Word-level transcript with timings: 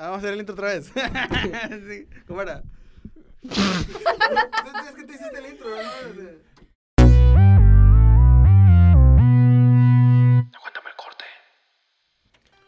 Ah, 0.00 0.10
vamos 0.10 0.16
a 0.16 0.18
hacer 0.18 0.34
el 0.34 0.40
intro 0.40 0.54
otra 0.54 0.68
vez. 0.68 0.92
Sí, 1.88 2.06
¿Cómo 2.28 2.40
era? 2.42 2.62
es 3.42 4.94
que 4.94 5.04
te 5.04 5.12
hiciste 5.14 5.38
el 5.38 5.46
intro, 5.52 5.68
¿no? 5.70 5.76
Sea, 6.14 6.32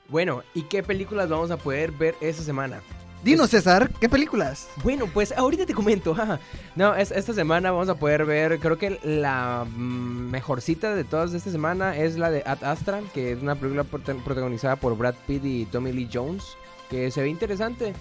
Bueno, 0.09 0.43
¿y 0.55 0.63
qué 0.63 0.83
películas 0.83 1.29
vamos 1.29 1.53
a 1.53 1.57
poder 1.57 1.93
ver 1.93 2.17
esta 2.21 2.43
semana? 2.43 2.81
Dinos, 3.23 3.51
César, 3.51 3.91
¿qué 4.01 4.09
películas? 4.09 4.69
Bueno, 4.83 5.07
pues 5.13 5.31
ahorita 5.31 5.67
te 5.67 5.75
comento. 5.75 6.15
jaja. 6.17 6.41
No, 6.75 6.95
es- 6.97 7.13
esta 7.13 7.33
semana 7.33 7.71
vamos 7.71 7.89
a 7.91 7.95
poder 7.95 8.25
ver, 8.25 8.59
creo 8.59 8.77
que 8.79 8.99
la 9.05 9.67
mejorcita 9.77 10.95
de 10.97 11.05
todas 11.05 11.31
de 11.31 11.39
esta 11.39 11.51
semana 11.51 11.97
es 11.97 12.17
la 12.17 12.31
de 12.31 12.43
Ad 12.45 12.65
Astra, 12.65 13.03
que 13.15 13.31
es 13.33 13.41
una 13.43 13.55
película 13.55 13.85
prota- 13.85 14.17
protagonizada 14.25 14.77
por 14.77 14.97
Brad 14.97 15.15
Pitt 15.29 15.45
y 15.45 15.67
Tommy 15.67 15.93
Lee 15.93 16.09
Jones, 16.13 16.57
que 16.91 17.11
se 17.11 17.23
ve 17.23 17.29
interesante. 17.29 17.95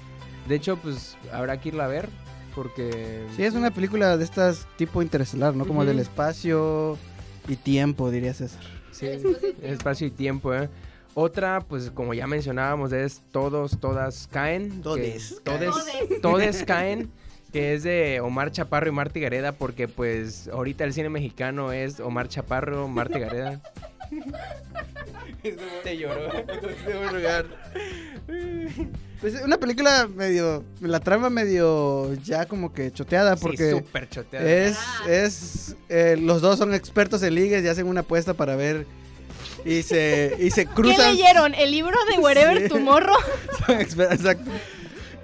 De 0.48 0.56
hecho, 0.56 0.76
pues 0.78 1.16
habrá 1.32 1.62
que 1.62 1.70
irla 1.70 1.86
a 1.86 1.88
ver, 1.88 2.10
porque... 2.56 3.24
Sí, 3.36 3.44
es 3.44 3.54
una 3.54 3.72
película 3.72 4.18
de 4.18 4.24
estas 4.24 4.68
tipo 4.78 5.02
interestelar, 5.02 5.56
¿no? 5.56 5.66
Como 5.68 5.86
del 5.86 6.00
espacio 6.00 6.98
y 7.48 7.56
tiempo, 7.56 8.10
diría 8.12 8.34
César. 8.34 8.62
Sí, 8.92 9.08
espacio 9.62 10.08
y 10.08 10.12
tiempo, 10.12 10.54
¿eh? 10.54 10.68
Otra, 11.14 11.62
pues 11.62 11.92
como 11.92 12.14
ya 12.14 12.28
mencionábamos, 12.28 12.92
es 12.92 13.22
Todos, 13.32 13.80
Todas 13.80 14.28
Caen. 14.32 14.70
que- 14.78 14.82
Todes, 14.82 15.42
Todes. 15.44 15.76
Todes 16.22 16.64
Caen, 16.64 17.10
que 17.52 17.74
es 17.74 17.84
de 17.84 18.20
Omar 18.22 18.52
Chaparro 18.52 18.88
y 18.90 18.92
Marta 18.92 19.20
Gareda, 19.20 19.52
porque 19.54 19.88
pues 19.88 20.48
ahorita 20.50 20.84
el 20.84 20.94
cine 20.94 21.10
mexicano 21.10 21.72
es 21.72 22.00
Omar 22.00 22.28
Chaparro, 22.30 22.88
Marta 22.88 23.20
Gareda. 23.20 23.62
Te 25.84 25.98
lloró. 25.98 26.30
Pues 29.22 29.36
es 29.36 29.42
una 29.42 29.58
película 29.58 30.08
medio, 30.14 30.64
la 30.82 31.00
trama 31.00 31.30
medio 31.30 32.14
ya 32.24 32.46
como 32.46 32.74
que 32.74 32.92
choteada 32.92 33.36
porque 33.36 33.72
sí, 33.72 33.72
súper 33.72 34.10
choteada. 34.10 34.50
es, 34.50 34.78
es, 35.08 35.76
eh, 35.90 36.18
los 36.20 36.42
dos 36.42 36.58
son 36.58 36.74
expertos 36.74 37.22
en 37.24 37.36
ligues 37.36 37.64
y 37.64 37.68
hacen 37.68 37.88
una 37.88 38.02
apuesta 38.02 38.34
para 38.34 38.56
ver 38.56 38.86
y 39.66 39.82
se, 39.84 40.36
y 40.40 40.52
se 40.52 40.66
¿Qué 40.66 40.72
cruzan. 40.74 41.12
leyeron? 41.16 41.54
¿El 41.54 41.72
libro 41.72 41.98
de 42.12 42.18
Wherever 42.20 42.62
Sí. 42.64 42.70
Tomorrow? 42.70 43.18
Exacto. 43.68 44.52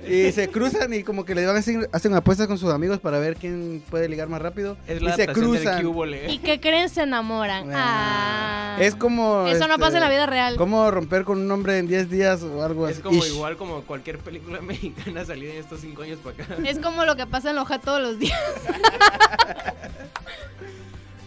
Y 0.07 0.31
se 0.31 0.49
cruzan 0.49 0.93
y 0.93 1.03
como 1.03 1.25
que 1.25 1.35
le 1.35 1.45
van 1.45 1.55
a 1.55 1.59
hacer, 1.59 1.89
hacen 1.91 2.13
apuestas 2.13 2.47
con 2.47 2.57
sus 2.57 2.71
amigos 2.71 2.99
para 2.99 3.19
ver 3.19 3.35
quién 3.35 3.83
puede 3.89 4.07
ligar 4.07 4.29
más 4.29 4.41
rápido. 4.41 4.77
Es 4.87 5.01
y 5.01 5.05
la 5.05 5.15
se 5.15 5.25
del 5.25 5.35
cruzan. 5.35 5.85
¿Y 6.29 6.39
qué 6.39 6.59
creen? 6.59 6.89
Se 6.89 7.03
enamoran. 7.03 7.71
Ah. 7.73 8.75
Ah. 8.75 8.77
Es 8.79 8.95
como. 8.95 9.47
Eso 9.47 9.67
no 9.67 9.75
este, 9.75 9.81
pasa 9.81 9.97
en 9.97 10.03
la 10.03 10.09
vida 10.09 10.25
real. 10.25 10.57
Como 10.57 10.89
romper 10.91 11.23
con 11.23 11.39
un 11.39 11.51
hombre 11.51 11.77
en 11.77 11.87
10 11.87 12.09
días 12.09 12.43
o 12.43 12.63
algo 12.63 12.85
así. 12.85 12.95
Es 12.95 12.99
como 13.01 13.23
Ish. 13.23 13.33
igual 13.33 13.57
como 13.57 13.81
cualquier 13.81 14.19
película 14.19 14.61
mexicana 14.63 15.25
salida 15.25 15.53
en 15.53 15.59
estos 15.59 15.81
cinco 15.81 16.03
años 16.03 16.19
para 16.19 16.43
acá. 16.43 16.55
Es 16.65 16.79
como 16.79 17.05
lo 17.05 17.15
que 17.15 17.25
pasa 17.25 17.49
en 17.49 17.55
Loja 17.55 17.79
todos 17.79 18.01
los 18.01 18.19
días. 18.19 18.39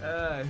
Ay, 0.02 0.44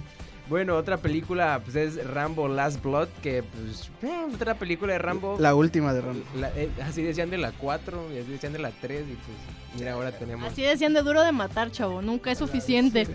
Bueno, 0.48 0.76
otra 0.76 0.96
película 0.96 1.60
pues 1.62 1.76
es 1.76 2.06
Rambo 2.06 2.48
Last 2.48 2.82
Blood, 2.82 3.08
que 3.22 3.42
pues 3.42 3.90
eh, 4.02 4.26
otra 4.34 4.54
película 4.54 4.94
de 4.94 4.98
Rambo. 4.98 5.36
La 5.38 5.54
última 5.54 5.92
de 5.92 6.00
Rambo. 6.00 6.22
La- 6.36 6.48
eh, 6.56 6.70
así 6.82 7.02
decían 7.02 7.28
de 7.30 7.36
la 7.38 7.52
4 7.52 8.12
y 8.14 8.18
así 8.18 8.30
decían 8.30 8.52
de 8.54 8.58
la 8.58 8.70
3 8.70 9.02
y 9.02 9.12
pues 9.14 9.36
mira, 9.78 9.92
ahora 9.92 10.10
tenemos... 10.12 10.50
Así 10.50 10.62
decían 10.62 10.94
de 10.94 11.02
duro 11.02 11.22
de 11.22 11.32
matar, 11.32 11.70
chavo. 11.70 12.00
Nunca 12.00 12.30
es 12.32 12.38
suficiente. 12.38 13.04
Sí. 13.04 13.12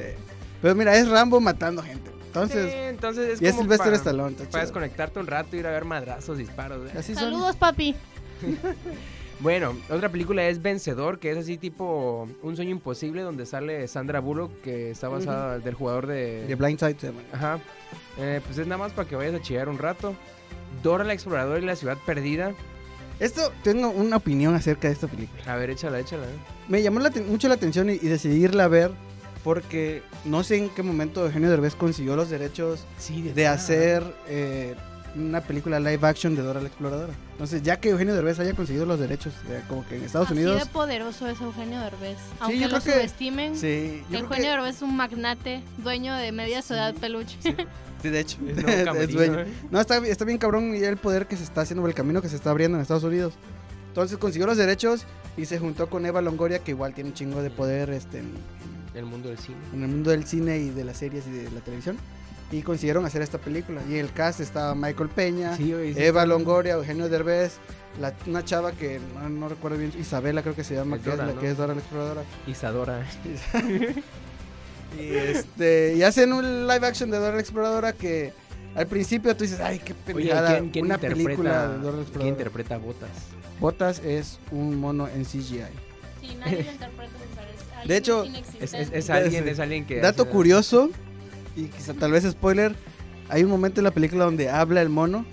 Pero 0.61 0.75
mira, 0.75 0.95
es 0.95 1.09
Rambo 1.09 1.39
matando 1.41 1.81
gente. 1.81 2.11
Entonces, 2.27 2.71
Sí, 2.71 2.77
entonces 2.77 3.29
es 3.35 3.41
y 3.41 3.47
es 3.47 3.55
Sylvester 3.55 3.85
para- 3.87 3.95
Stallone. 3.97 4.35
Para 4.51 4.63
desconectarte 4.63 5.19
un 5.19 5.27
rato, 5.27 5.55
ir 5.55 5.67
a 5.67 5.71
ver 5.71 5.85
madrazos, 5.85 6.37
disparos. 6.37 6.87
¿eh? 6.91 6.97
Así 6.97 7.13
son. 7.15 7.23
Saludos, 7.25 7.55
papi. 7.55 7.95
Bueno, 9.43 9.75
otra 9.89 10.07
película 10.07 10.47
es 10.47 10.61
Vencedor, 10.61 11.19
que 11.19 11.29
es 11.29 11.37
así 11.37 11.57
tipo 11.57 12.29
Un 12.41 12.55
sueño 12.55 12.71
imposible, 12.71 13.23
donde 13.23 13.45
sale 13.45 13.85
Sandra 13.89 14.21
Bullock, 14.21 14.61
que 14.61 14.91
está 14.91 15.09
basada 15.09 15.59
del 15.59 15.73
jugador 15.73 16.07
de... 16.07 16.47
De 16.47 16.55
Blind 16.55 16.79
Side 16.79 16.95
se 16.97 17.07
llama. 17.07 17.19
Ajá. 17.33 17.59
Eh, 18.17 18.39
pues 18.45 18.57
es 18.57 18.65
nada 18.65 18.77
más 18.77 18.93
para 18.93 19.05
que 19.07 19.17
vayas 19.17 19.35
a 19.35 19.41
chillar 19.41 19.67
un 19.67 19.77
rato. 19.77 20.15
Dora 20.81 21.03
la 21.03 21.11
exploradora 21.11 21.59
y 21.59 21.65
la 21.65 21.75
ciudad 21.75 21.97
perdida. 22.05 22.53
Esto, 23.19 23.51
tengo 23.63 23.89
una 23.89 24.15
opinión 24.15 24.55
acerca 24.55 24.87
de 24.87 24.93
esta 24.93 25.07
película. 25.07 25.43
A 25.45 25.57
ver, 25.57 25.71
échala, 25.71 25.99
échala. 25.99 26.23
¿eh? 26.23 26.35
Me 26.69 26.81
llamó 26.81 27.01
la 27.01 27.11
mucho 27.27 27.49
la 27.49 27.55
atención 27.55 27.89
y, 27.89 27.93
y 27.93 28.07
decidí 28.07 28.41
irla 28.41 28.63
a 28.63 28.69
ver 28.69 28.91
porque 29.43 30.03
no 30.23 30.43
sé 30.43 30.55
en 30.57 30.69
qué 30.69 30.83
momento 30.83 31.25
Eugenio 31.25 31.49
Derbez 31.49 31.75
consiguió 31.75 32.15
los 32.15 32.29
derechos 32.29 32.85
Sí, 32.97 33.23
de 33.23 33.47
hacer 33.47 34.03
eh, 34.29 34.75
una 35.15 35.41
película 35.41 35.79
live 35.79 35.99
action 36.07 36.35
de 36.35 36.41
Dora 36.41 36.59
la 36.61 36.67
Exploradora. 36.67 37.13
Entonces, 37.33 37.61
ya 37.61 37.79
que 37.79 37.89
Eugenio 37.89 38.15
Derbez 38.15 38.39
haya 38.39 38.53
conseguido 38.53 38.85
los 38.85 38.99
derechos, 38.99 39.33
eh, 39.49 39.61
como 39.67 39.85
que 39.87 39.97
en 39.97 40.03
Estados 40.03 40.27
Así 40.27 40.33
Unidos... 40.35 40.59
de 40.59 40.65
poderoso 40.67 41.27
es 41.27 41.39
Eugenio 41.39 41.79
Derbez. 41.81 42.17
Aunque 42.39 42.59
yo 42.59 42.67
lo 42.67 42.79
creo 42.79 42.83
que- 42.83 42.91
subestimen, 42.99 43.55
Sí, 43.57 44.01
Eugenio 44.11 44.29
que- 44.29 44.41
Derbez 44.41 44.75
es 44.77 44.81
un 44.81 44.95
magnate, 44.97 45.61
dueño 45.77 46.15
de 46.15 46.31
media 46.31 46.61
ciudad 46.61 46.93
peluche. 46.95 47.37
sí, 48.01 48.09
de 48.09 48.19
hecho. 48.19 48.37
Es 48.47 48.87
es 49.09 49.13
dueño. 49.13 49.39
¿eh? 49.41 49.47
No, 49.69 49.79
está, 49.79 49.97
está 50.05 50.25
bien 50.25 50.37
cabrón 50.37 50.75
y 50.75 50.79
el 50.83 50.97
poder 50.97 51.27
que 51.27 51.37
se 51.37 51.43
está 51.43 51.61
haciendo, 51.61 51.85
el 51.87 51.93
camino 51.93 52.21
que 52.21 52.29
se 52.29 52.35
está 52.35 52.49
abriendo 52.49 52.77
en 52.77 52.81
Estados 52.81 53.03
Unidos. 53.03 53.33
Entonces 53.89 54.17
consiguió 54.17 54.47
los 54.47 54.57
derechos 54.57 55.05
y 55.37 55.45
se 55.45 55.59
juntó 55.59 55.87
con 55.89 56.05
Eva 56.07 56.21
Longoria, 56.23 56.59
que 56.59 56.71
igual 56.71 56.93
tiene 56.95 57.11
un 57.11 57.15
chingo 57.15 57.43
de 57.43 57.51
poder 57.51 57.91
este, 57.91 58.19
en, 58.19 58.31
El 58.95 59.05
mundo 59.05 59.29
del 59.29 59.37
cine. 59.37 59.57
en 59.73 59.83
el 59.83 59.89
mundo 59.89 60.09
del 60.09 60.25
cine 60.25 60.57
y 60.57 60.69
de 60.71 60.83
las 60.83 60.97
series 60.97 61.27
y 61.27 61.31
de 61.31 61.51
la 61.51 61.59
televisión. 61.61 61.97
Y 62.53 62.61
consiguieron 62.61 63.03
hacer 63.05 63.21
esta 63.23 63.37
película. 63.39 63.81
Y 63.89 63.93
en 63.93 63.99
el 64.05 64.13
cast 64.13 64.39
estaba 64.39 64.75
Michael 64.75 65.09
Peña, 65.09 65.57
Sí, 65.57 65.73
oye, 65.73 65.93
sí 65.93 66.03
Eva 66.03 66.25
Longoria, 66.25 66.73
Eugenio 66.73 67.09
Derbez, 67.09 67.53
la- 67.99 68.13
una 68.27 68.45
chava 68.45 68.71
que 68.73 68.99
no, 69.15 69.27
no 69.27 69.49
recuerdo 69.49 69.77
bien, 69.77 69.91
Isabela 69.99 70.41
creo 70.43 70.55
que 70.55 70.63
se 70.63 70.75
llama, 70.75 70.97
Es 70.97 71.01
que 71.01 71.09
Dora, 71.09 71.23
es 71.23 71.27
la 71.29 71.33
¿no? 71.35 71.41
que 71.41 71.49
es 71.49 71.57
Dora 71.57 71.73
la 71.73 71.79
Exploradora. 71.79 72.21
Isadora. 72.47 73.05
Y, 74.99 75.11
este, 75.15 75.95
y 75.97 76.03
hacen 76.03 76.31
un 76.33 76.67
live 76.67 76.85
action 76.85 77.09
de 77.09 77.17
Dora 77.17 77.33
la 77.33 77.41
Exploradora 77.41 77.93
que 77.93 78.31
al 78.75 78.85
principio 78.85 79.35
tú 79.35 79.43
dices, 79.43 79.59
ay, 79.59 79.79
qué 79.79 79.93
Oye, 79.93 80.01
pendejada, 80.05 80.49
¿quién, 80.59 80.69
quién 80.69 80.85
una 80.85 80.95
interpreta, 80.95 81.23
película 81.25 81.67
de 81.67 81.67
Dora 81.67 81.77
la 81.77 81.81
¿quién 81.81 81.99
Exploradora. 82.01 82.29
interpreta 82.29 82.75
a 82.75 82.77
Botas? 82.77 83.09
Botas 83.59 83.99
es 84.05 84.39
un 84.51 84.75
mono 84.79 85.07
en 85.07 85.23
CGI. 85.25 85.63
Sí, 86.21 86.35
nadie 86.39 86.63
lo 86.63 86.71
interpreta, 86.71 87.11
es 87.17 87.73
alguien 87.73 87.87
De 87.87 87.97
hecho, 87.97 88.23
Es, 88.59 88.73
es, 88.75 88.91
es 88.93 89.09
alguien, 89.09 89.47
es 89.47 89.59
alguien 89.59 89.85
que... 89.87 89.99
Dato 89.99 90.29
curioso, 90.29 90.91
y 91.55 91.65
quizá 91.65 91.93
tal 91.93 92.11
vez 92.11 92.23
spoiler, 92.29 92.75
hay 93.29 93.43
un 93.43 93.49
momento 93.49 93.79
en 93.79 93.85
la 93.85 93.91
película 93.91 94.25
donde 94.25 94.49
habla 94.49 94.81
el 94.81 94.89
mono 94.89 95.25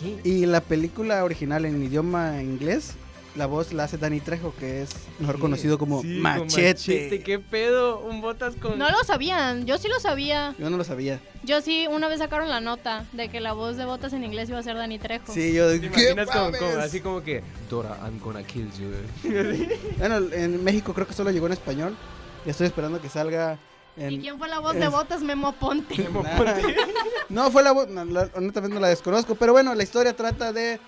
¿Qué? 0.00 0.28
y 0.28 0.46
la 0.46 0.60
película 0.60 1.24
original 1.24 1.64
en 1.64 1.82
idioma 1.82 2.42
inglés, 2.42 2.94
la 3.34 3.46
voz 3.46 3.72
la 3.72 3.84
hace 3.84 3.96
Danny 3.96 4.20
Trejo, 4.20 4.54
que 4.60 4.82
es 4.82 4.90
mejor 5.18 5.36
¿Qué? 5.36 5.40
conocido 5.40 5.78
como 5.78 6.02
Sí, 6.02 6.18
Machete. 6.20 7.22
¿Qué 7.22 7.38
pedo? 7.38 8.00
Un 8.00 8.20
Botas 8.20 8.54
con... 8.56 8.78
No 8.78 8.90
lo 8.90 9.02
sabían, 9.04 9.64
yo 9.64 9.78
sí 9.78 9.88
lo 9.88 9.98
sabía. 10.00 10.54
Yo 10.58 10.68
no 10.68 10.76
lo 10.76 10.84
sabía. 10.84 11.18
Yo 11.42 11.62
sí, 11.62 11.86
una 11.90 12.08
vez 12.08 12.18
sacaron 12.18 12.50
la 12.50 12.60
nota 12.60 13.06
de 13.12 13.30
que 13.30 13.40
la 13.40 13.54
voz 13.54 13.78
de 13.78 13.86
botas 13.86 14.12
en 14.12 14.22
inglés 14.24 14.50
iba 14.50 14.58
a 14.58 14.62
ser 14.62 14.76
Dani 14.76 14.98
Trejo. 14.98 15.32
Sí, 15.32 15.54
yo 15.54 15.70
¿Te 15.70 15.80
¿qué 15.80 15.86
imaginas 15.86 16.28
como, 16.30 16.78
así 16.78 17.00
como 17.00 17.22
que 17.22 17.42
Dora, 17.70 17.98
I'm 18.04 18.20
gonna 18.20 18.42
kill 18.42 18.70
you? 18.78 18.90
Bueno, 19.98 20.18
en 20.32 20.62
México 20.62 20.92
creo 20.92 21.06
que 21.06 21.14
solo 21.14 21.30
llegó 21.30 21.46
en 21.46 21.52
español. 21.54 21.96
Y 22.44 22.50
estoy 22.50 22.66
esperando 22.66 23.00
que 23.00 23.08
salga 23.08 23.58
¿Y 23.96 24.18
quién 24.20 24.38
fue 24.38 24.48
la 24.48 24.58
voz 24.58 24.74
de 24.74 24.88
botas? 24.88 25.20
Memo 25.22 25.52
Ponte. 25.52 25.94
No, 27.28 27.50
fue 27.50 27.62
la 27.62 27.72
voz, 27.72 27.88
no, 27.88 28.04
la- 28.04 28.28
honestamente 28.34 28.74
no 28.74 28.80
la 28.80 28.88
desconozco, 28.88 29.34
pero 29.34 29.52
bueno, 29.52 29.74
la 29.74 29.82
historia 29.82 30.14
trata 30.14 30.52
de 30.52 30.78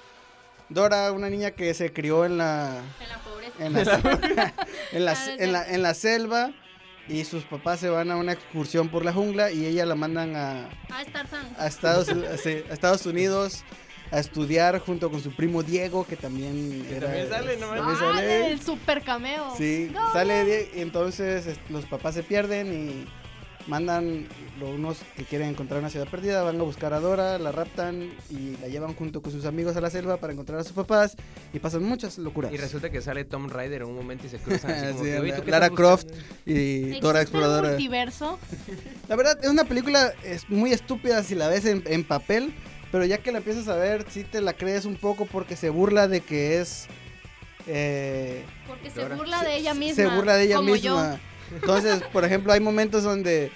Dora, 0.69 1.13
una 1.13 1.29
niña 1.31 1.51
que 1.53 1.73
se 1.75 1.93
crió 1.93 2.25
en 2.25 2.37
la 2.39 2.81
En 3.01 3.09
la 3.09 3.19
pobreza. 3.19 3.55
en 3.61 3.73
la, 4.35 4.55
en 4.93 5.05
la, 5.05 5.13
Ah, 5.13 5.27
en 5.39 5.53
la, 5.53 5.69
en 5.71 5.83
la 5.83 5.95
selva 5.95 6.51
y 7.09 7.25
sus 7.25 7.45
papás 7.45 7.81
se 7.81 7.89
van 7.91 8.11
a 8.11 8.17
una 8.17 8.33
excursión 8.33 8.89
por 8.89 9.05
la 9.05 9.13
jungla 9.13 9.51
y 9.51 9.67
ella 9.67 9.85
la 9.87 9.95
mandan 9.95 10.35
a, 10.37 10.69
a 11.59 11.67
Estados, 11.67 12.09
a- 12.09 12.37
sí, 12.39 12.63
a 12.69 12.73
Estados 12.73 13.05
Unidos 13.07 13.63
a 14.11 14.19
estudiar 14.21 14.79
junto 14.81 15.11
con 15.11 15.21
su 15.23 15.35
primo 15.35 15.63
Diego, 15.63 16.07
que 16.07 16.17
también 16.17 16.85
Que 16.89 16.97
era- 16.97 17.07
también 17.09 17.29
sale, 17.29 17.57
no 17.57 17.67
también. 17.69 17.85
Ah, 17.89 17.97
sale. 18.15 18.51
el 18.53 18.61
super 18.61 19.03
cameo. 19.03 19.55
Sí, 19.57 19.91
No, 19.93 20.13
sale 20.13 20.69
y 20.75 20.81
entonces 20.81 21.47
los 21.71 21.85
papás 21.87 22.15
se 22.15 22.23
pierden 22.23 22.73
y 22.73 23.07
mandan 23.67 24.29
lo- 24.61 24.69
unos 24.69 24.99
que 25.17 25.25
quieren 25.25 25.49
encontrar 25.49 25.81
una 25.81 25.89
ciudad 25.89 26.07
perdida, 26.07 26.43
van 26.43 26.61
a 26.61 26.63
buscar 26.65 26.93
a 26.93 27.01
Dora, 27.01 27.39
la 27.39 27.51
raptan 27.51 28.11
y 28.31 28.59
la 28.61 28.69
llevan 28.69 28.93
junto 28.95 29.23
con 29.23 29.33
sus 29.33 29.47
amigos 29.47 29.75
a 29.75 29.81
la 29.81 29.89
selva 29.89 30.19
para 30.19 30.35
encontrar 30.35 30.59
a 30.61 30.65
sus 30.65 30.73
papás 30.75 31.17
y 31.53 31.59
pasan 31.61 31.83
muchas 31.83 32.19
locuras. 32.19 32.53
Y 32.53 32.59
resulta 32.59 32.91
que 32.91 33.01
sale 33.01 33.25
Tom 33.25 33.49
Rider 33.49 33.81
en 33.83 33.89
un 33.89 33.97
momento 33.97 34.27
y 34.27 34.29
se 34.29 34.37
cruzan 34.37 34.71
así 34.71 34.87
como 34.93 34.99
Sí, 35.05 35.11
que, 35.11 35.19
"Oye, 35.19 35.31
la- 35.31 35.37
¿tú 35.39 35.43
qué 35.45 35.51
Lara 35.51 35.71
Croft. 35.71 36.05
buscando?" 36.05 36.25
y 36.45 36.75
¿Existe 36.83 37.01
Dora 37.01 37.19
el 37.21 37.23
Exploradora. 37.23 37.69
multiverso? 37.71 38.39
La 39.09 39.17
verdad 39.17 39.39
es 39.43 39.49
una 39.49 39.65
película 39.65 40.13
es 40.23 40.49
muy 40.51 40.73
estúpida 40.73 41.23
si 41.23 41.35
la 41.35 41.49
ves 41.49 41.65
en, 41.65 41.83
en 41.87 42.05
papel, 42.05 42.55
pero 42.95 43.05
ya 43.07 43.19
que 43.19 43.33
la 43.33 43.39
empiezas 43.39 43.67
a 43.67 43.75
ver 43.75 44.07
sí 44.09 44.23
te 44.23 44.41
la 44.41 44.53
crees 44.53 44.85
un 44.85 44.95
poco 44.95 45.27
porque 45.27 45.57
se 45.57 45.69
burla 45.69 46.07
de 46.07 46.21
que 46.21 46.61
es 46.61 46.87
eh, 47.67 48.45
Porque 48.69 48.89
se 48.89 49.01
Dora. 49.01 49.17
burla 49.17 49.43
de 49.43 49.57
ella 49.57 49.75
misma. 49.75 49.97
Se 49.97 50.07
burla 50.07 50.37
de 50.37 50.45
ella 50.45 50.57
como 50.59 50.71
misma. 50.75 51.19
Entonces, 51.53 52.03
por 52.13 52.25
ejemplo, 52.25 52.53
hay 52.53 52.61
momentos 52.61 53.03
donde 53.03 53.51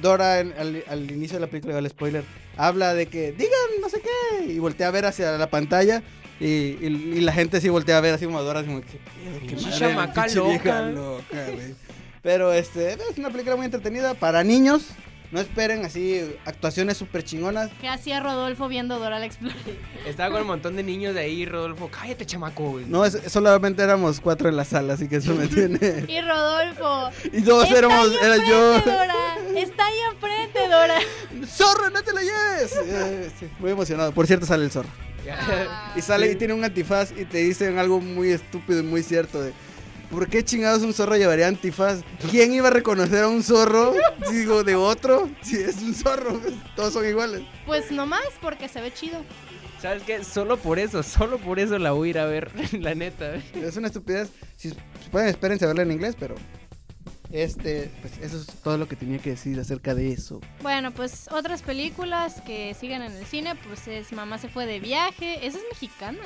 Dora 0.00 0.40
en- 0.40 0.54
al, 0.58 0.84
al 0.88 1.10
inicio 1.10 1.36
de 1.36 1.40
la 1.42 1.48
película, 1.48 1.76
el 1.78 1.86
spoiler, 1.90 2.24
habla 2.56 2.94
de 2.94 3.04
que 3.08 3.32
digan 3.32 3.52
no 3.82 3.90
sé 3.90 4.00
qué 4.00 4.46
y 4.52 4.58
voltea 4.58 4.88
a 4.88 4.90
ver 4.90 5.04
hacia 5.04 5.32
la 5.36 5.50
pantalla 5.50 6.02
Y, 6.40 6.46
y- 6.46 7.12
y 7.16 7.20
la 7.20 7.32
gente 7.34 7.60
sí 7.60 7.68
voltea 7.68 7.98
a 7.98 8.00
ver 8.00 8.14
así 8.14 8.24
como 8.24 8.38
a 8.38 8.42
Dora, 8.42 8.60
así 8.60 8.68
como 8.68 8.80
que, 8.80 8.86
"Qué 9.48 9.56
madre, 9.56 10.34
loca". 10.34 10.82
loca, 10.82 11.44
güey". 11.52 11.74
Pero 12.22 12.54
este, 12.54 12.92
es 12.94 13.18
una 13.18 13.28
película 13.28 13.54
muy 13.56 13.66
entretenida 13.66 14.14
para 14.14 14.42
niños. 14.44 14.86
No 15.30 15.40
esperen 15.40 15.84
así 15.84 16.22
actuaciones 16.46 16.96
súper 16.96 17.22
chingonas. 17.22 17.70
¿Qué 17.82 17.88
hacía 17.88 18.18
Rodolfo 18.20 18.66
viendo 18.66 18.98
Dora 18.98 19.18
la 19.18 19.26
Exploradora? 19.26 19.72
Estaba 20.06 20.30
con 20.32 20.40
un 20.42 20.46
montón 20.46 20.74
de 20.76 20.82
niños 20.82 21.14
de 21.14 21.20
ahí, 21.20 21.44
Rodolfo. 21.44 21.90
Cállate, 21.90 22.24
chamaco. 22.24 22.70
güey. 22.70 22.86
No, 22.86 23.04
es- 23.04 23.18
solamente 23.28 23.82
éramos 23.82 24.20
cuatro 24.20 24.48
en 24.48 24.56
la 24.56 24.64
sala, 24.64 24.94
así 24.94 25.06
que 25.06 25.16
eso 25.16 25.34
me 25.34 25.46
tiene. 25.48 26.06
Y 26.08 26.20
Rodolfo. 26.22 27.10
Y 27.32 27.42
todos 27.42 27.70
éramos, 27.70 28.10
era 28.22 28.36
yo. 28.36 28.80
Dora. 28.80 29.14
Está 29.54 29.86
ahí 29.86 29.96
enfrente, 30.14 30.60
Dora. 30.68 30.98
¡Zorro, 31.46 31.90
no 31.90 32.02
te 32.02 32.12
lo 32.12 32.20
lleves! 32.20 32.74
Eh, 32.86 33.30
sí, 33.38 33.48
muy 33.58 33.70
emocionado. 33.72 34.12
Por 34.12 34.26
cierto, 34.26 34.46
sale 34.46 34.64
el 34.64 34.70
zorro. 34.70 34.88
Y 35.94 36.00
sale 36.00 36.30
y 36.32 36.36
tiene 36.36 36.54
un 36.54 36.64
antifaz 36.64 37.12
y 37.12 37.24
te 37.26 37.38
dicen 37.38 37.78
algo 37.78 38.00
muy 38.00 38.30
estúpido 38.30 38.80
y 38.80 38.82
muy 38.82 39.02
cierto 39.02 39.42
de 39.42 39.52
¿Por 40.10 40.28
qué 40.28 40.44
chingados 40.44 40.82
un 40.82 40.94
zorro 40.94 41.16
llevaría 41.16 41.48
antifaz? 41.48 42.00
¿Quién 42.30 42.52
iba 42.52 42.68
a 42.68 42.70
reconocer 42.70 43.24
a 43.24 43.28
un 43.28 43.42
zorro? 43.42 43.94
Digo, 44.30 44.64
de 44.64 44.74
otro. 44.74 45.28
Si 45.42 45.56
es 45.56 45.82
un 45.82 45.94
zorro, 45.94 46.40
todos 46.74 46.94
son 46.94 47.06
iguales. 47.06 47.42
Pues 47.66 47.90
nomás 47.90 48.22
porque 48.40 48.68
se 48.68 48.80
ve 48.80 48.92
chido. 48.92 49.22
¿Sabes 49.80 50.02
qué? 50.02 50.24
Solo 50.24 50.56
por 50.56 50.78
eso, 50.78 51.02
solo 51.02 51.38
por 51.38 51.58
eso 51.60 51.78
la 51.78 51.92
voy 51.92 52.08
a 52.08 52.10
ir 52.10 52.18
a 52.18 52.24
ver, 52.26 52.50
la 52.80 52.94
neta. 52.94 53.36
Es 53.54 53.76
una 53.76 53.88
estupidez. 53.88 54.30
Si 54.56 54.70
si 54.70 54.76
pueden, 55.10 55.28
espérense 55.28 55.64
a 55.64 55.68
verla 55.68 55.82
en 55.82 55.92
inglés, 55.92 56.16
pero 56.18 56.34
este, 57.30 57.90
pues 58.00 58.18
eso 58.18 58.38
es 58.38 58.46
todo 58.62 58.78
lo 58.78 58.88
que 58.88 58.96
tenía 58.96 59.18
que 59.18 59.30
decir 59.30 59.60
acerca 59.60 59.94
de 59.94 60.12
eso. 60.12 60.40
Bueno, 60.62 60.92
pues 60.92 61.28
otras 61.30 61.62
películas 61.62 62.40
que 62.46 62.74
siguen 62.74 63.02
en 63.02 63.12
el 63.12 63.26
cine, 63.26 63.54
pues 63.66 63.86
es 63.86 64.12
Mamá 64.12 64.38
se 64.38 64.48
fue 64.48 64.66
de 64.66 64.80
viaje. 64.80 65.46
Esa 65.46 65.58
es 65.58 65.64
mexicana. 65.70 66.18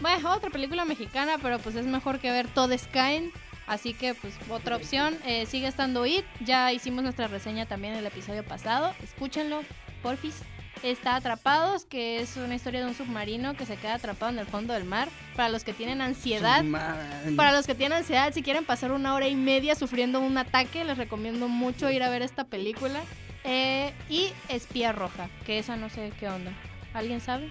Bueno, 0.00 0.32
otra 0.32 0.50
película 0.50 0.84
mexicana, 0.84 1.36
pero 1.42 1.58
pues 1.58 1.74
es 1.76 1.84
mejor 1.86 2.18
que 2.18 2.30
ver 2.30 2.48
Todes 2.48 2.88
Caen. 2.92 3.30
Así 3.66 3.94
que 3.94 4.14
pues 4.14 4.34
otra 4.48 4.76
opción. 4.76 5.16
Eh, 5.24 5.46
sigue 5.46 5.68
estando 5.68 6.04
It. 6.06 6.24
Ya 6.40 6.72
hicimos 6.72 7.04
nuestra 7.04 7.28
reseña 7.28 7.66
también 7.66 7.94
el 7.94 8.06
episodio 8.06 8.42
pasado. 8.42 8.92
Escúchenlo, 9.02 9.62
porfis. 10.02 10.42
Está 10.82 11.16
Atrapados, 11.16 11.84
que 11.84 12.20
es 12.20 12.38
una 12.38 12.54
historia 12.54 12.80
de 12.80 12.86
un 12.86 12.94
submarino 12.94 13.54
que 13.54 13.66
se 13.66 13.76
queda 13.76 13.94
atrapado 13.94 14.32
en 14.32 14.38
el 14.38 14.46
fondo 14.46 14.72
del 14.72 14.84
mar. 14.84 15.08
Para 15.36 15.50
los 15.50 15.62
que 15.62 15.74
tienen 15.74 16.00
ansiedad, 16.00 16.64
Man. 16.64 16.96
para 17.36 17.52
los 17.52 17.66
que 17.66 17.74
tienen 17.74 17.98
ansiedad, 17.98 18.32
si 18.32 18.42
quieren 18.42 18.64
pasar 18.64 18.90
una 18.90 19.14
hora 19.14 19.28
y 19.28 19.36
media 19.36 19.74
sufriendo 19.74 20.20
un 20.20 20.38
ataque, 20.38 20.84
les 20.84 20.96
recomiendo 20.96 21.48
mucho 21.48 21.90
ir 21.90 22.02
a 22.02 22.08
ver 22.08 22.22
esta 22.22 22.44
película. 22.44 23.00
Eh, 23.44 23.92
y 24.08 24.32
Espía 24.48 24.92
Roja, 24.92 25.28
que 25.44 25.58
esa 25.58 25.76
no 25.76 25.90
sé 25.90 26.12
qué 26.18 26.28
onda. 26.28 26.52
¿Alguien 26.94 27.20
sabe? 27.20 27.50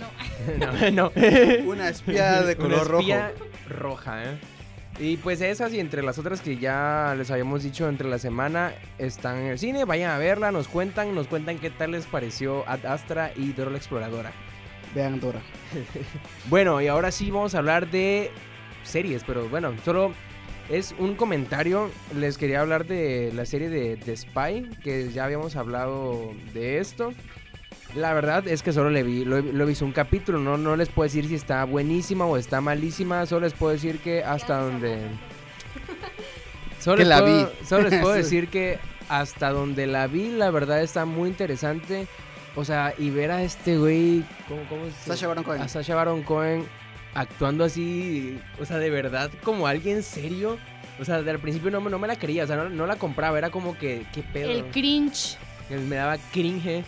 No. 0.00 0.72
no, 0.90 0.90
no. 1.12 1.12
Una 1.66 1.88
espía 1.88 2.42
de 2.42 2.56
color 2.56 2.88
Una 2.88 2.98
espía 3.00 3.32
rojo. 3.32 3.44
roja, 3.68 4.24
¿eh? 4.24 4.38
Y 4.98 5.16
pues 5.16 5.40
esas 5.40 5.72
y 5.72 5.80
entre 5.80 6.02
las 6.02 6.18
otras 6.18 6.40
que 6.42 6.58
ya 6.58 7.14
les 7.16 7.30
habíamos 7.30 7.62
dicho 7.62 7.88
entre 7.88 8.08
la 8.08 8.18
semana 8.18 8.72
están 8.98 9.38
en 9.38 9.46
el 9.46 9.58
cine, 9.58 9.84
vayan 9.86 10.10
a 10.10 10.18
verla, 10.18 10.52
nos 10.52 10.68
cuentan, 10.68 11.14
nos 11.14 11.26
cuentan 11.26 11.58
qué 11.58 11.70
tal 11.70 11.92
les 11.92 12.04
pareció 12.04 12.68
Ad 12.68 12.84
Astra 12.84 13.32
y 13.34 13.52
Dora 13.52 13.70
la 13.70 13.78
Exploradora. 13.78 14.32
Vean 14.94 15.20
Dora. 15.20 15.40
Bueno, 16.50 16.80
y 16.82 16.88
ahora 16.88 17.12
sí 17.12 17.30
vamos 17.30 17.54
a 17.54 17.58
hablar 17.58 17.90
de 17.90 18.30
series, 18.82 19.22
pero 19.24 19.48
bueno, 19.48 19.72
solo 19.84 20.12
es 20.68 20.94
un 20.98 21.14
comentario. 21.14 21.90
Les 22.14 22.36
quería 22.36 22.60
hablar 22.60 22.84
de 22.86 23.32
la 23.34 23.46
serie 23.46 23.70
de, 23.70 23.96
de 23.96 24.16
Spy, 24.16 24.68
que 24.82 25.10
ya 25.12 25.24
habíamos 25.24 25.56
hablado 25.56 26.32
de 26.52 26.78
esto. 26.78 27.14
La 27.94 28.12
verdad 28.14 28.46
es 28.46 28.62
que 28.62 28.72
solo 28.72 28.88
le 28.90 29.02
vi, 29.02 29.24
lo, 29.24 29.38
he- 29.38 29.42
lo 29.42 29.66
visto 29.66 29.84
un 29.84 29.92
capítulo, 29.92 30.38
no, 30.38 30.56
no 30.56 30.76
les 30.76 30.88
puedo 30.88 31.04
decir 31.08 31.26
si 31.26 31.34
está 31.34 31.64
buenísima 31.64 32.24
o 32.24 32.36
está 32.36 32.60
malísima, 32.60 33.26
solo 33.26 33.42
les 33.42 33.52
puedo 33.52 33.72
decir 33.72 33.98
que 33.98 34.22
hasta 34.22 34.58
donde... 34.60 34.98
Solo 36.78 36.96
Que 36.96 37.02
les 37.02 37.08
la 37.08 37.20
puedo- 37.20 37.46
vi. 37.46 37.66
Solo 37.66 37.88
les 37.88 38.00
puedo 38.00 38.14
decir 38.24 38.48
que 38.48 38.78
hasta 39.08 39.50
donde 39.50 39.86
la 39.86 40.06
vi, 40.06 40.28
la 40.30 40.50
verdad 40.50 40.80
está 40.82 41.04
muy 41.04 41.28
interesante. 41.28 42.06
O 42.56 42.64
sea, 42.64 42.94
y 42.98 43.10
ver 43.10 43.30
a 43.30 43.42
este 43.42 43.76
güey, 43.78 44.24
¿cómo, 44.48 44.62
cómo 44.68 44.82
se- 44.86 45.10
Sacha 45.10 45.28
Baron 45.28 45.44
Cohen. 45.44 45.62
a 45.62 45.68
Sacha 45.68 45.94
Baron 45.94 46.22
Cohen 46.22 46.64
actuando 47.14 47.64
así, 47.64 48.38
o 48.60 48.64
sea, 48.64 48.78
de 48.78 48.90
verdad, 48.90 49.30
como 49.42 49.66
alguien 49.66 50.02
serio. 50.02 50.58
O 51.00 51.04
sea, 51.04 51.16
al 51.16 51.38
principio 51.38 51.70
no, 51.70 51.80
me- 51.80 51.90
no 51.90 51.98
me 51.98 52.06
la 52.08 52.16
creía, 52.16 52.44
o 52.44 52.46
sea, 52.46 52.56
no, 52.56 52.68
no 52.68 52.86
la 52.86 52.96
compraba, 52.96 53.36
era 53.38 53.50
como 53.50 53.76
que, 53.78 54.04
¿qué 54.12 54.22
pedo? 54.22 54.50
El 54.50 54.64
cringe. 54.66 55.36
Me 55.70 55.96
daba 55.96 56.16
cringe, 56.32 56.82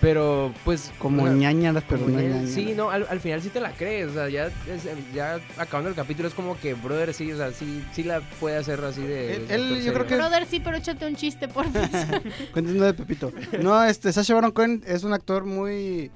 pero 0.00 0.52
pues... 0.64 0.92
Como 0.98 1.22
o 1.22 1.26
sea, 1.26 1.34
ñañaras, 1.34 1.84
pero 1.88 2.02
como 2.04 2.18
no. 2.18 2.46
Sí, 2.46 2.74
no, 2.76 2.90
al, 2.90 3.06
al 3.08 3.20
final 3.20 3.40
sí 3.42 3.48
te 3.48 3.60
la 3.60 3.70
crees, 3.72 4.10
o 4.10 4.14
sea, 4.14 4.28
ya, 4.28 4.46
es- 4.46 5.12
ya 5.14 5.40
acabando 5.56 5.88
el 5.90 5.96
capítulo 5.96 6.28
es 6.28 6.34
como 6.34 6.58
que, 6.58 6.74
brother, 6.74 7.12
sí, 7.14 7.30
o 7.32 7.36
sea, 7.36 7.50
sí, 7.52 7.82
sí 7.92 8.02
la 8.02 8.20
puede 8.40 8.56
hacer 8.56 8.82
así 8.84 9.02
de... 9.02 9.46
Él- 9.48 9.82
yo 9.84 9.92
creo 9.92 10.06
que- 10.06 10.16
Brother, 10.16 10.46
sí, 10.46 10.60
pero 10.60 10.76
échate 10.76 11.06
un 11.06 11.16
chiste, 11.16 11.48
por 11.48 11.66
favor. 11.70 11.88
Cuéntanos 12.52 12.82
de 12.82 12.94
Pepito. 12.94 13.32
No, 13.62 13.82
este, 13.84 14.12
Sacha 14.12 14.34
Baron 14.34 14.50
Cohen 14.52 14.82
es 14.86 15.04
un 15.04 15.12
actor 15.12 15.44
muy, 15.44 16.10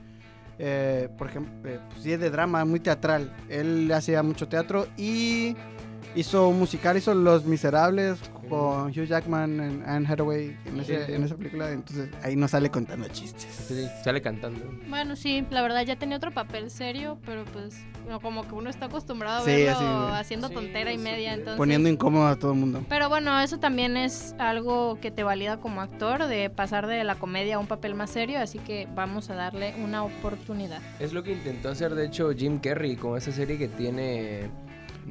eh, 0.59 1.09
por 1.19 1.29
ejemplo, 1.29 1.53
eh, 1.71 1.79
pues, 1.91 2.03
sí, 2.03 2.11
de 2.17 2.31
drama, 2.31 2.65
muy 2.65 2.81
teatral. 2.81 3.33
Él 3.49 3.91
hacía 3.93 4.23
mucho 4.23 4.47
teatro 4.49 4.87
y 4.97 5.57
hizo 6.15 6.49
un 6.49 6.59
musical, 6.59 6.97
hizo 6.97 7.15
Los 7.15 7.45
Miserables 7.45 8.19
con 8.49 8.89
Hugh 8.89 9.05
Jackman 9.07 9.61
en 9.61 9.83
Anne 9.87 10.07
Hathaway 10.09 10.57
en, 10.67 10.81
ese- 10.81 11.07
Sí, 11.07 11.13
en 11.13 11.23
esa 11.23 11.37
película. 11.37 11.71
Entonces 11.71 12.09
ahí 12.23 12.35
no 12.35 12.49
sale 12.49 12.69
contando 12.69 13.07
chistes. 13.09 13.45
Sí, 13.69 13.87
sale 14.03 14.21
cantando. 14.21 14.61
bueno, 14.89 15.15
sí, 15.15 15.47
la 15.51 15.63
verdad 15.63 15.83
ya 15.87 15.95
tenía 15.97 16.17
otro 16.17 16.33
papel 16.33 16.69
serio, 16.71 17.19
pero 17.25 17.45
pues 17.45 17.77
como 18.23 18.47
que 18.49 18.55
uno 18.55 18.69
está 18.69 18.87
acostumbrado 18.87 19.43
a 19.43 19.45
Sí, 19.45 19.51
verlo 19.53 19.71
así, 20.09 20.21
haciendo 20.21 20.49
Sí, 20.49 20.55
tontera 20.55 20.93
y 20.93 20.99
media, 20.99 21.33
entonces... 21.33 21.57
Poniendo 21.59 21.89
incómodo 21.89 22.27
a 22.27 22.35
todo 22.37 22.53
el 22.55 22.59
mundo. 22.59 22.85
Pero 22.89 23.09
bueno, 23.09 23.39
eso 23.41 23.61
también 23.61 23.97
es 23.97 24.35
algo 24.41 24.99
que 25.01 25.13
te 25.13 25.23
valida 25.23 25.59
como 25.59 25.81
actor, 25.81 26.27
de 26.27 26.51
pasar 26.51 26.89
de 26.89 27.05
la 27.05 27.15
comedia 27.15 27.55
a 27.55 27.59
un 27.61 27.69
papel 27.69 27.95
más 27.95 28.11
serio, 28.11 28.41
así 28.41 28.59
que 28.59 28.89
vamos 28.97 29.31
a 29.31 29.35
darle 29.37 29.75
una 29.81 30.03
oportunidad. 30.03 30.81
Es 30.99 31.13
lo 31.13 31.23
que 31.23 31.31
intentó 31.33 31.69
hacer, 31.69 31.95
de 31.95 32.07
hecho, 32.07 32.33
Jim 32.33 32.59
Carrey 32.59 32.97
con 32.97 33.17
esa 33.17 33.31
serie 33.31 33.57
que 33.59 33.69
tiene... 33.69 34.51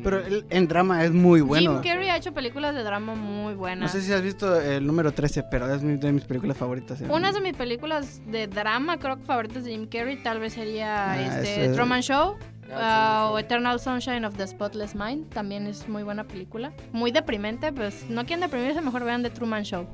Pero 0.04 0.20
él 0.26 0.46
en 0.50 0.68
drama 0.68 1.04
es 1.04 1.12
muy 1.12 1.42
bueno. 1.42 1.74
Jim 1.82 1.92
Carrey 1.92 2.10
ha 2.10 2.18
hecho 2.18 2.34
películas 2.34 2.74
de 2.76 2.84
drama 2.84 3.16
muy 3.16 3.54
buenas. 3.54 3.94
No 3.94 4.00
sé 4.00 4.06
si 4.06 4.14
has 4.14 4.22
visto 4.22 4.60
el 4.60 4.86
número 4.86 5.12
13, 5.12 5.44
pero 5.52 5.74
es 5.74 5.82
mi- 5.84 5.98
de 5.98 6.12
mis 6.12 6.24
películas 6.26 6.58
favoritas. 6.58 7.02
¿eh? 7.02 7.08
Una 7.10 7.32
de 7.32 7.42
mis 7.42 7.54
películas 7.56 8.22
de 8.28 8.48
drama, 8.48 8.98
creo 8.98 9.18
que 9.18 9.24
favoritas 9.24 9.64
de 9.66 9.72
Jim 9.72 9.88
Carrey, 9.88 10.22
tal 10.24 10.40
vez 10.40 10.54
sería 10.54 11.12
Ah, 11.12 11.22
este, 11.42 11.66
ese- 11.66 11.74
Truman 11.74 12.02
Show. 12.02 12.38
Ah, 12.72 12.76
ah, 12.76 13.26
sí, 13.30 13.34
o. 13.34 13.40
Eternal 13.40 13.80
Sunshine 13.80 14.26
of 14.26 14.36
the 14.38 14.46
Spotless 14.48 14.94
Mind 14.96 15.28
también 15.30 15.66
es 15.68 15.90
muy 15.90 16.04
buena 16.04 16.24
película. 16.26 16.72
Muy 16.92 17.12
deprimente, 17.12 17.74
pues 17.74 18.06
no 18.10 18.26
quieren 18.26 18.42
deprimirse, 18.42 18.80
mejor 18.82 19.04
vean 19.04 19.24
The 19.24 19.32
Truman 19.32 19.64
Show. 19.64 19.88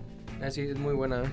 Así 0.44 0.62
es 0.62 0.77
muy 0.77 0.94
buena. 0.94 1.24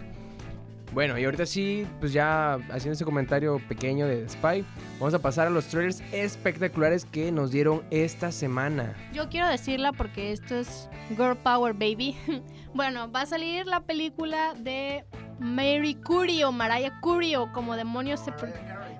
Bueno, 0.92 1.18
y 1.18 1.25
ahorita 1.25 1.46
sí, 1.46 1.87
pues 2.00 2.12
ya 2.12 2.54
haciendo 2.70 2.92
ese 2.92 3.04
comentario 3.04 3.58
pequeño 3.66 4.06
de 4.06 4.28
Spy, 4.28 4.62
vamos 4.99 5.14
a 5.14 5.18
pasar 5.18 5.46
a 5.46 5.50
los 5.50 5.66
trailers 5.68 6.02
espectaculares 6.12 7.06
que 7.06 7.32
nos 7.32 7.50
dieron 7.50 7.82
esta 7.90 8.30
semana. 8.30 8.94
Yo 9.14 9.30
quiero 9.30 9.49
decirla 9.49 9.92
porque 9.92 10.32
esto 10.32 10.54
es 10.56 10.90
Girl 11.08 11.37
Power 11.37 11.72
Baby. 11.72 12.14
bueno, 12.75 13.11
va 13.11 13.22
a 13.22 13.26
salir 13.26 13.66
la 13.66 13.80
película 13.80 14.52
de 14.54 15.06
Mary 15.38 15.94
Curie 15.94 16.44
o 16.44 16.52
Mariah 16.52 17.00
Curie 17.00 17.38
o 17.38 17.50
como 17.52 17.75
demonios 17.75 18.20
se... 18.20 18.30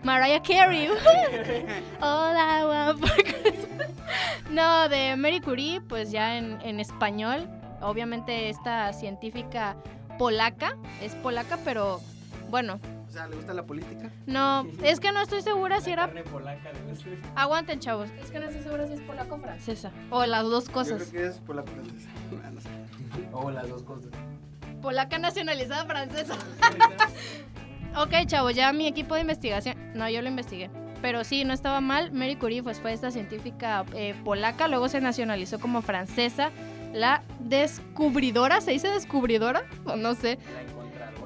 Mariah 0.02 0.42
Carey. 0.42 0.88
All 2.00 2.34
I 2.34 2.64
want 2.64 3.00
for 3.00 3.22
Christmas. 3.22 3.90
No, 4.50 4.88
de 4.88 5.14
Mary 5.16 5.40
Curie, 5.40 5.82
pues 5.82 6.11
ya 6.11 6.38
en, 6.38 6.58
en 6.62 6.80
español. 6.80 7.49
Obviamente 7.82 8.49
esta 8.49 8.92
científica 8.92 9.76
polaca, 10.23 10.76
es 11.00 11.17
polaca, 11.17 11.59
pero 11.64 12.00
bueno, 12.49 12.79
O 13.09 13.11
sea, 13.11 13.26
¿le 13.26 13.35
gusta 13.35 13.55
la 13.55 13.64
política? 13.64 14.09
no, 14.26 14.64
es 14.85 15.00
que 15.00 15.11
no 15.11 15.21
estoy 15.21 15.43
segura 15.43 15.81
si 15.81 15.91
era... 15.91 16.09
Aguanten, 17.35 17.81
chavos, 17.81 18.09
es 18.23 18.31
que 18.31 18.38
no 18.38 18.47
estoy 18.47 18.62
segura 18.62 18.87
si 18.87 18.93
es 18.93 19.00
polaca 19.00 19.35
o 19.35 19.38
francesa. 19.41 19.91
O 20.11 20.25
las 20.25 20.45
dos 20.45 20.69
Yo 20.69 20.73
cosas. 20.75 21.09
creo 21.11 21.23
que 21.23 21.29
es 21.29 21.38
por 21.41 21.57
la 21.57 21.64
francesa. 21.64 22.09
No 22.52 22.61
sé. 22.61 22.69
O 23.33 23.50
las 23.50 23.69
dos 23.69 23.83
cosas. 23.83 24.12
Polaca 24.81 25.19
nacionalizada 25.19 25.87
francesa. 25.87 26.35
ok, 27.97 28.26
chavos, 28.26 28.55
ya 28.55 28.73
mi 28.73 28.87
equipo 28.87 29.17
de 29.17 29.23
investigación. 29.23 29.76
No, 29.95 30.09
yo 30.09 30.23
lo 30.23 30.29
investigué. 30.29 30.71
Pero 31.00 31.25
sí, 31.25 31.43
no 31.45 31.52
estaba 31.52 31.81
mal. 31.81 32.12
Mary 32.12 32.37
Curie 32.37 32.62
pues, 32.62 32.79
fue 32.79 32.93
esta 32.93 33.11
científica 33.11 33.85
eh, 33.93 34.14
polaca, 34.25 34.69
luego 34.69 34.88
se 34.88 35.00
nacionalizó 35.00 35.59
como 35.59 35.83
francesa. 35.83 36.52
La 36.92 37.22
descubridora, 37.40 38.61
¿se 38.61 38.72
dice 38.72 38.88
descubridora? 38.88 39.64
O 39.84 39.96
no 39.96 40.14
sé. 40.14 40.38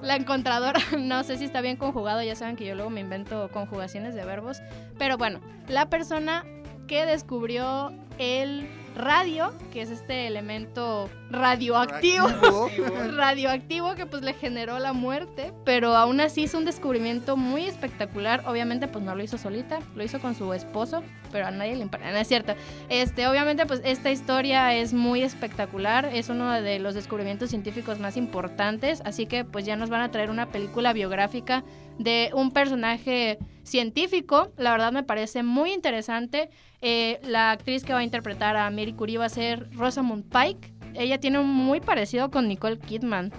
La 0.03 0.17
encontradora, 0.17 0.81
no 0.99 1.25
sé 1.25 1.39
si 1.39 1.45
está 1.45 1.61
bien 1.61 1.77
conjugado, 1.77 2.23
ya 2.23 2.37
saben 2.37 2.57
que 2.57 2.65
yo 2.65 2.75
luego 2.75 2.91
me 2.91 3.01
invento 3.01 3.49
conjugaciones 3.51 4.15
de 4.15 4.25
verbos. 4.25 4.61
Pero 4.99 5.19
bueno, 5.19 5.41
la 5.69 5.89
persona 5.89 6.45
que 6.87 7.07
descubrió 7.07 7.93
el 8.19 8.69
radio, 8.97 9.53
que 9.73 9.83
es 9.83 9.91
este 9.91 10.27
elemento 10.27 11.09
radioactivo. 11.31 12.27
radioactivo 13.17 13.95
que 13.95 14.07
pues 14.07 14.23
le 14.23 14.33
generó 14.33 14.79
la 14.79 14.93
muerte, 14.93 15.53
pero 15.65 15.95
aún 15.97 16.21
así 16.21 16.45
es 16.45 16.55
un 16.55 16.65
descubrimiento 16.65 17.37
muy 17.37 17.67
espectacular. 17.67 18.43
Obviamente 18.47 18.89
pues 18.89 19.05
no 19.05 19.15
lo 19.15 19.23
hizo 19.23 19.39
solita, 19.39 19.79
lo 19.95 20.03
hizo 20.03 20.21
con 20.21 20.35
su 20.35 20.53
esposo, 20.53 21.03
pero 21.31 21.47
a 21.47 21.51
nadie 21.51 21.77
le 21.77 21.83
importa, 21.83 22.11
no 22.11 22.17
es 22.17 22.27
cierto. 22.27 22.55
Este, 22.89 23.29
obviamente 23.29 23.67
pues 23.67 23.81
esta 23.85 24.11
historia 24.11 24.75
es 24.75 24.93
muy 24.93 25.23
espectacular, 25.23 26.11
es 26.13 26.29
uno 26.29 26.51
de 26.53 26.79
los 26.79 26.95
descubrimientos 26.95 27.51
científicos 27.51 28.01
más 28.01 28.17
importantes, 28.17 29.03
así 29.05 29.27
que 29.27 29.45
pues 29.45 29.67
ya 29.67 29.77
nos 29.77 29.91
van 29.91 30.01
a 30.01 30.11
traer 30.11 30.31
una 30.31 30.47
película 30.47 30.93
biográfica 30.93 31.65
de 31.99 32.31
un 32.35 32.51
personaje 32.51 33.39
científico. 33.63 34.53
La 34.57 34.73
verdad 34.73 34.93
me 34.93 35.03
parece 35.03 35.43
muy 35.43 35.73
interesante. 35.73 36.49
Eh, 36.83 37.21
la 37.25 37.51
actriz 37.51 37.85
que 37.85 37.93
va 37.93 38.01
a 38.01 38.05
interpretar 38.05 38.57
a 38.57 38.71
Mary 38.87 38.97
Curie 38.97 39.19
va 39.19 39.25
a 39.25 39.29
ser 39.29 39.69
Rosamund 39.73 40.25
Pike. 40.31 40.73
Ella 40.95 41.19
tiene 41.19 41.41
un 41.41 41.49
muy 41.49 41.81
parecido 41.81 42.31
con 42.31 42.47
Nicole 42.47 42.79
Kidman. 42.79 43.33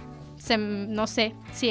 no 0.58 1.06
sé 1.06 1.32
si... 1.54 1.70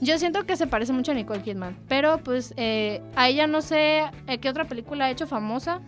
yo 0.00 0.16
siento 0.16 0.44
que 0.44 0.56
se 0.56 0.68
parece 0.68 0.92
mucho 0.92 1.10
a 1.10 1.14
Nicole 1.16 1.42
Kidman. 1.42 1.76
Pero 1.88 2.18
pues 2.18 2.54
eh, 2.56 3.02
a 3.16 3.28
ella 3.28 3.48
no 3.48 3.62
sé 3.62 4.04
eh, 4.28 4.38
qué 4.38 4.48
otra 4.48 4.66
película 4.66 5.06
ha 5.06 5.10
hecho 5.10 5.26
famosa 5.26 5.80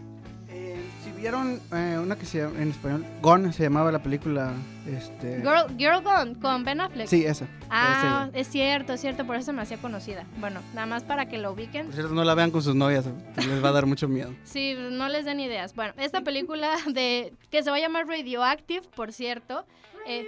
vieron 1.24 1.58
eh, 1.72 1.98
una 1.98 2.16
que 2.16 2.26
se 2.26 2.36
llama, 2.36 2.60
en 2.60 2.68
español, 2.68 3.06
Gone 3.22 3.50
se 3.54 3.62
llamaba 3.62 3.90
la 3.90 4.02
película. 4.02 4.52
Este... 4.86 5.36
Girl, 5.36 5.74
Girl 5.78 6.02
Gone 6.02 6.38
con 6.38 6.64
Ben 6.64 6.82
Affleck. 6.82 7.08
Sí, 7.08 7.24
esa. 7.24 7.46
Ah, 7.70 8.28
es 8.34 8.46
cierto, 8.48 8.92
es 8.92 9.00
cierto, 9.00 9.24
por 9.24 9.36
eso 9.36 9.54
me 9.54 9.62
hacía 9.62 9.78
conocida. 9.78 10.26
Bueno, 10.36 10.60
nada 10.74 10.86
más 10.86 11.02
para 11.02 11.24
que 11.24 11.38
lo 11.38 11.52
ubiquen. 11.52 11.86
Por 11.86 11.94
cierto, 11.94 12.12
no 12.12 12.24
la 12.24 12.34
vean 12.34 12.50
con 12.50 12.60
sus 12.60 12.74
novias, 12.74 13.06
les 13.38 13.64
va 13.64 13.70
a 13.70 13.72
dar 13.72 13.86
mucho 13.86 14.06
miedo. 14.06 14.34
sí, 14.44 14.76
no 14.90 15.08
les 15.08 15.24
den 15.24 15.40
ideas. 15.40 15.74
Bueno, 15.74 15.94
esta 15.96 16.20
película 16.20 16.76
de 16.92 17.32
que 17.50 17.62
se 17.62 17.70
va 17.70 17.76
a 17.76 17.80
llamar 17.80 18.06
Radioactive, 18.06 18.86
por 18.94 19.10
cierto. 19.10 19.64
Eh, 20.06 20.26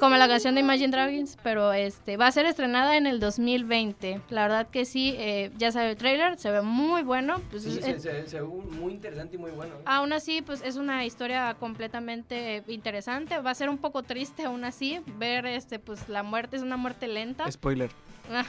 como 0.00 0.16
la 0.16 0.28
canción 0.28 0.54
de 0.54 0.60
Imagine 0.60 0.88
Dragons, 0.88 1.36
pero 1.42 1.72
este 1.72 2.16
va 2.16 2.26
a 2.26 2.32
ser 2.32 2.46
estrenada 2.46 2.96
en 2.96 3.06
el 3.06 3.20
2020. 3.20 4.20
La 4.30 4.42
verdad 4.42 4.68
que 4.68 4.84
sí, 4.84 5.14
eh, 5.16 5.50
ya 5.56 5.72
sabe 5.72 5.90
el 5.90 5.96
trailer, 5.96 6.38
se 6.38 6.50
ve 6.50 6.62
muy 6.62 7.02
bueno. 7.02 7.40
Pues, 7.50 7.62
sí, 7.62 7.80
se, 7.80 8.40
ve 8.40 8.46
muy 8.46 8.92
interesante 8.92 9.36
y 9.36 9.38
muy 9.38 9.50
bueno. 9.52 9.74
Aún 9.84 10.12
así, 10.12 10.42
pues 10.42 10.62
es 10.62 10.76
una 10.76 11.04
historia 11.04 11.54
completamente 11.58 12.62
interesante. 12.68 13.38
Va 13.38 13.50
a 13.50 13.54
ser 13.54 13.68
un 13.68 13.78
poco 13.78 14.02
triste 14.02 14.44
aún 14.44 14.64
así 14.64 15.00
ver 15.18 15.46
este 15.46 15.78
pues 15.78 16.08
la 16.08 16.22
muerte 16.22 16.56
es 16.56 16.62
una 16.62 16.76
muerte 16.76 17.08
lenta. 17.08 17.50
Spoiler. 17.50 17.90
Ah, 18.32 18.44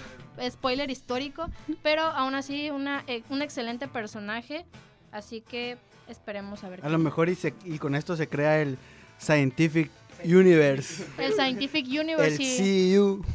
spoiler 0.50 0.90
histórico, 0.90 1.50
pero 1.84 2.04
aún 2.04 2.34
así 2.34 2.70
una, 2.70 3.04
eh, 3.08 3.24
un 3.30 3.42
excelente 3.42 3.88
personaje. 3.88 4.66
Así 5.12 5.42
que 5.42 5.78
esperemos 6.08 6.64
a 6.64 6.70
ver. 6.70 6.86
A 6.86 6.90
lo 6.90 6.98
mejor 6.98 7.30
y, 7.30 7.38
y 7.66 7.78
con 7.78 7.96
esto 7.96 8.16
se 8.16 8.28
crea 8.28 8.62
el 8.62 8.78
Scientific 9.18 9.90
Universe. 10.24 11.06
El 11.18 11.34
Scientific 11.34 11.86
Universe. 11.88 12.42
El 12.42 12.98
CU. 12.98 13.26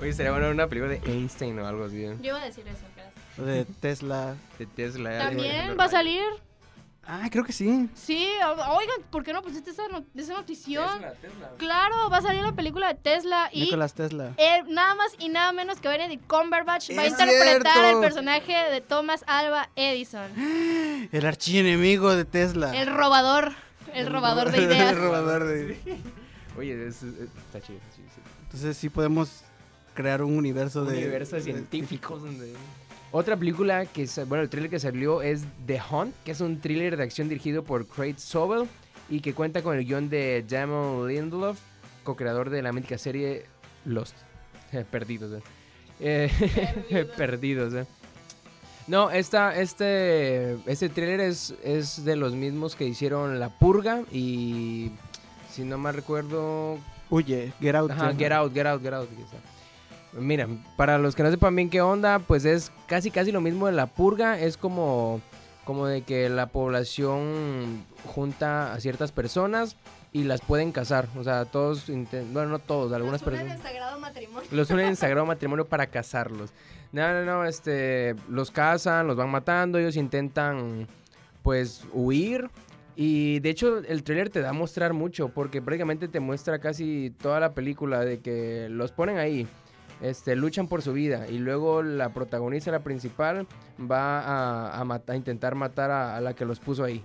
Oye, 0.00 0.12
sería 0.12 0.32
bueno 0.32 0.50
una 0.50 0.66
película 0.66 0.92
de 0.92 1.00
Einstein 1.10 1.58
o 1.58 1.66
algo 1.66 1.84
así. 1.84 2.02
Yo 2.02 2.16
iba 2.22 2.42
a 2.42 2.44
decir 2.44 2.64
eso, 2.66 2.84
O 3.40 3.44
de 3.44 3.64
Tesla. 3.64 4.34
De 4.58 4.66
Tesla. 4.66 5.18
También 5.18 5.76
va 5.78 5.84
a 5.84 5.88
salir. 5.88 6.22
Ah, 7.04 7.28
creo 7.30 7.44
que 7.44 7.52
sí. 7.52 7.88
Sí, 7.94 8.28
oigan, 8.44 9.02
¿por 9.10 9.24
qué 9.24 9.32
no 9.32 9.42
pusiste 9.42 9.70
esa, 9.70 9.82
esa 10.14 10.34
notición? 10.34 10.88
Claro, 11.58 12.08
va 12.08 12.18
a 12.18 12.22
salir 12.22 12.42
la 12.42 12.52
película 12.52 12.88
de 12.88 12.94
Tesla 12.94 13.50
y... 13.52 13.62
Nicolás 13.62 13.94
Tesla. 13.94 14.32
Eh, 14.36 14.62
nada 14.68 14.94
más 14.94 15.12
y 15.18 15.28
nada 15.28 15.50
menos 15.52 15.80
que 15.80 15.88
Benedict 15.88 16.24
Cumberbatch 16.28 16.96
va 16.96 17.02
a 17.02 17.06
interpretar 17.08 17.94
el 17.94 18.00
personaje 18.00 18.54
de 18.70 18.80
Thomas 18.80 19.24
Alba 19.26 19.68
Edison. 19.74 20.30
El 21.12 21.26
archienemigo 21.26 22.14
de 22.14 22.24
Tesla. 22.24 22.74
El 22.80 22.86
robador. 22.86 23.52
El, 23.94 24.12
robador 24.12 24.50
de 24.50 24.62
ideas. 24.62 24.92
el 24.92 24.98
robador 24.98 25.44
de 25.44 25.76
Oye, 26.58 26.86
está 26.86 27.60
chido. 27.60 27.78
Entonces 28.44 28.76
sí 28.76 28.88
podemos 28.88 29.44
crear 29.94 30.22
un 30.22 30.36
universo 30.36 30.84
de... 30.84 30.98
universo 30.98 31.36
de 31.36 31.42
científicos 31.42 32.22
donde... 32.22 32.52
Otra 33.10 33.36
película 33.36 33.84
que, 33.84 34.08
bueno, 34.26 34.42
el 34.42 34.48
thriller 34.48 34.70
que 34.70 34.80
salió 34.80 35.20
es 35.20 35.44
The 35.66 35.80
Hunt, 35.90 36.14
que 36.24 36.32
es 36.32 36.40
un 36.40 36.60
thriller 36.60 36.96
de 36.96 37.02
acción 37.02 37.28
dirigido 37.28 37.62
por 37.62 37.86
Craig 37.86 38.18
Sobel 38.18 38.66
y 39.10 39.20
que 39.20 39.34
cuenta 39.34 39.62
con 39.62 39.76
el 39.76 39.84
guion 39.84 40.08
de 40.08 40.44
Damon 40.48 41.06
Lindelof, 41.06 41.58
co-creador 42.04 42.48
de 42.48 42.62
la 42.62 42.72
mítica 42.72 42.96
serie 42.96 43.44
Lost. 43.84 44.16
Perdidos, 44.90 45.42
eh. 46.00 46.30
Perdidos, 47.16 47.74
eh. 47.74 47.86
No, 48.86 49.10
esta, 49.10 49.56
este, 49.56 50.54
este 50.66 50.88
thriller 50.88 51.20
es, 51.20 51.54
es 51.62 52.04
de 52.04 52.16
los 52.16 52.34
mismos 52.34 52.74
que 52.74 52.84
hicieron 52.84 53.38
La 53.38 53.48
Purga 53.48 54.02
y, 54.10 54.90
si 55.50 55.64
no 55.64 55.78
me 55.78 55.92
recuerdo... 55.92 56.78
Huye, 57.10 57.52
Get 57.60 57.74
Out. 57.74 57.90
Ajá, 57.90 58.14
Get 58.14 58.32
Out, 58.32 58.52
Get 58.52 58.66
Out, 58.66 58.82
Get 58.82 58.94
Out. 58.94 59.08
Mira, 60.14 60.48
para 60.76 60.98
los 60.98 61.14
que 61.14 61.22
no 61.22 61.30
sepan 61.30 61.54
bien 61.54 61.70
qué 61.70 61.80
onda, 61.80 62.18
pues 62.18 62.44
es 62.44 62.72
casi 62.86 63.10
casi 63.10 63.32
lo 63.32 63.40
mismo 63.40 63.66
de 63.66 63.72
La 63.72 63.86
Purga. 63.86 64.38
Es 64.38 64.56
como, 64.56 65.20
como 65.64 65.86
de 65.86 66.02
que 66.02 66.28
la 66.28 66.46
población 66.46 67.84
junta 68.14 68.74
a 68.74 68.80
ciertas 68.80 69.12
personas 69.12 69.76
y 70.12 70.24
las 70.24 70.40
pueden 70.40 70.72
casar. 70.72 71.08
O 71.16 71.24
sea, 71.24 71.44
todos, 71.44 71.90
bueno, 72.32 72.50
no 72.50 72.58
todos, 72.58 72.92
algunas 72.92 73.22
personas. 73.22 73.46
Los 73.46 73.52
unen 73.52 73.66
en 73.66 73.72
sagrado 73.72 73.98
matrimonio. 73.98 74.48
Los 74.52 74.70
unen 74.70 74.86
en 74.86 74.96
sagrado 74.96 75.26
matrimonio 75.26 75.66
para 75.66 75.86
casarlos. 75.86 76.52
No, 76.92 77.12
no, 77.12 77.24
no, 77.24 77.44
este, 77.46 78.14
los 78.28 78.50
cazan, 78.50 79.06
los 79.06 79.16
van 79.16 79.30
matando, 79.30 79.78
ellos 79.78 79.96
intentan, 79.96 80.86
pues, 81.42 81.84
huir. 81.92 82.50
Y 82.94 83.40
de 83.40 83.48
hecho 83.48 83.78
el 83.78 84.02
trailer 84.02 84.28
te 84.28 84.42
da 84.42 84.50
a 84.50 84.52
mostrar 84.52 84.92
mucho 84.92 85.30
porque 85.30 85.62
prácticamente 85.62 86.08
te 86.08 86.20
muestra 86.20 86.58
casi 86.58 87.10
toda 87.22 87.40
la 87.40 87.54
película 87.54 88.04
de 88.04 88.20
que 88.20 88.68
los 88.68 88.92
ponen 88.92 89.16
ahí, 89.16 89.48
este, 90.02 90.36
luchan 90.36 90.68
por 90.68 90.82
su 90.82 90.92
vida 90.92 91.26
y 91.26 91.38
luego 91.38 91.82
la 91.82 92.12
protagonista, 92.12 92.70
la 92.70 92.80
principal, 92.80 93.46
va 93.80 94.20
a, 94.20 94.82
a, 94.82 95.02
a 95.06 95.16
intentar 95.16 95.54
matar 95.54 95.90
a, 95.90 96.20
la 96.20 96.34
que 96.34 96.44
los 96.44 96.60
puso 96.60 96.84
ahí. 96.84 97.02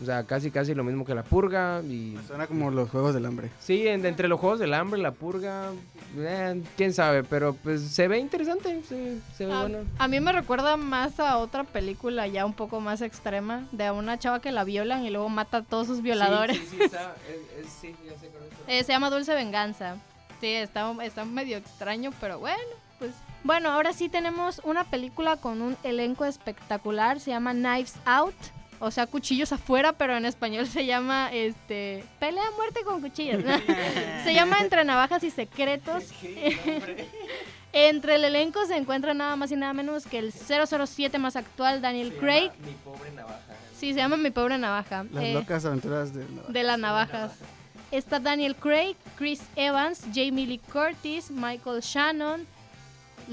O 0.00 0.04
sea, 0.04 0.24
casi 0.24 0.50
casi 0.50 0.74
lo 0.74 0.84
mismo 0.84 1.04
que 1.04 1.14
la 1.14 1.22
purga 1.22 1.82
y... 1.82 2.16
Suena 2.26 2.46
como 2.46 2.70
los 2.70 2.90
Juegos 2.90 3.14
del 3.14 3.26
Hambre. 3.26 3.50
Sí, 3.60 3.86
entre 3.86 4.28
los 4.28 4.40
Juegos 4.40 4.58
del 4.58 4.74
Hambre, 4.74 5.00
la 5.00 5.12
purga, 5.12 5.70
eh, 6.16 6.62
quién 6.76 6.92
sabe, 6.92 7.22
pero 7.24 7.54
pues 7.54 7.82
se 7.82 8.08
ve 8.08 8.18
interesante, 8.18 8.82
se 8.82 9.46
ve 9.46 9.52
a, 9.52 9.60
bueno. 9.60 9.78
A 9.98 10.08
mí 10.08 10.18
me 10.20 10.32
recuerda 10.32 10.76
más 10.76 11.20
a 11.20 11.38
otra 11.38 11.64
película 11.64 12.26
ya 12.26 12.44
un 12.46 12.54
poco 12.54 12.80
más 12.80 13.00
extrema, 13.02 13.66
de 13.70 13.90
una 13.90 14.18
chava 14.18 14.40
que 14.40 14.50
la 14.50 14.64
violan 14.64 15.04
y 15.04 15.10
luego 15.10 15.28
mata 15.28 15.58
a 15.58 15.62
todos 15.62 15.86
sus 15.86 16.02
violadores. 16.02 16.58
Sí, 16.58 16.66
sí, 16.70 16.82
está, 16.82 17.14
sí 17.80 17.94
ya 18.04 18.18
sé 18.18 18.30
eh, 18.68 18.84
se 18.84 18.92
llama 18.92 19.10
Dulce 19.10 19.34
Venganza. 19.34 19.96
Sí, 20.40 20.48
está, 20.48 20.92
está 21.04 21.24
medio 21.24 21.56
extraño, 21.56 22.12
pero 22.20 22.38
bueno, 22.38 22.58
pues... 22.98 23.12
Bueno, 23.44 23.70
ahora 23.70 23.92
sí 23.92 24.08
tenemos 24.08 24.60
una 24.64 24.84
película 24.84 25.36
con 25.36 25.62
un 25.62 25.76
elenco 25.82 26.24
espectacular, 26.24 27.20
se 27.20 27.30
llama 27.30 27.52
Knives 27.52 27.94
Out 28.04 28.34
o 28.82 28.90
sea, 28.90 29.06
cuchillos 29.06 29.52
afuera, 29.52 29.92
pero 29.92 30.16
en 30.16 30.26
español 30.26 30.66
se 30.66 30.84
llama 30.84 31.32
este 31.32 32.04
pelea 32.18 32.42
a 32.42 32.56
muerte 32.56 32.82
con 32.84 33.00
cuchillos. 33.00 33.40
se 34.24 34.34
llama 34.34 34.58
Entre 34.60 34.84
navajas 34.84 35.22
y 35.22 35.30
secretos. 35.30 36.06
Entre 37.72 38.16
el 38.16 38.24
elenco 38.24 38.66
se 38.66 38.76
encuentra 38.76 39.14
nada 39.14 39.36
más 39.36 39.52
y 39.52 39.56
nada 39.56 39.72
menos 39.72 40.04
que 40.04 40.18
el 40.18 40.32
007 40.32 41.16
más 41.18 41.36
actual, 41.36 41.80
Daniel 41.80 42.12
Craig. 42.18 42.50
Mi 42.66 42.72
pobre 42.84 43.12
navaja. 43.12 43.38
Sí, 43.78 43.92
se 43.92 44.00
llama 44.00 44.16
Mi 44.16 44.30
pobre 44.30 44.58
navaja. 44.58 45.04
Las 45.12 45.24
eh, 45.24 45.32
locas 45.32 45.64
aventuras 45.64 46.12
de, 46.12 46.26
de 46.48 46.62
las 46.64 46.78
navajas. 46.78 47.32
Está 47.92 48.18
Daniel 48.18 48.56
Craig, 48.56 48.96
Chris 49.16 49.42
Evans, 49.54 50.02
Jamie 50.12 50.46
Lee 50.46 50.60
Curtis, 50.72 51.30
Michael 51.30 51.82
Shannon, 51.82 52.46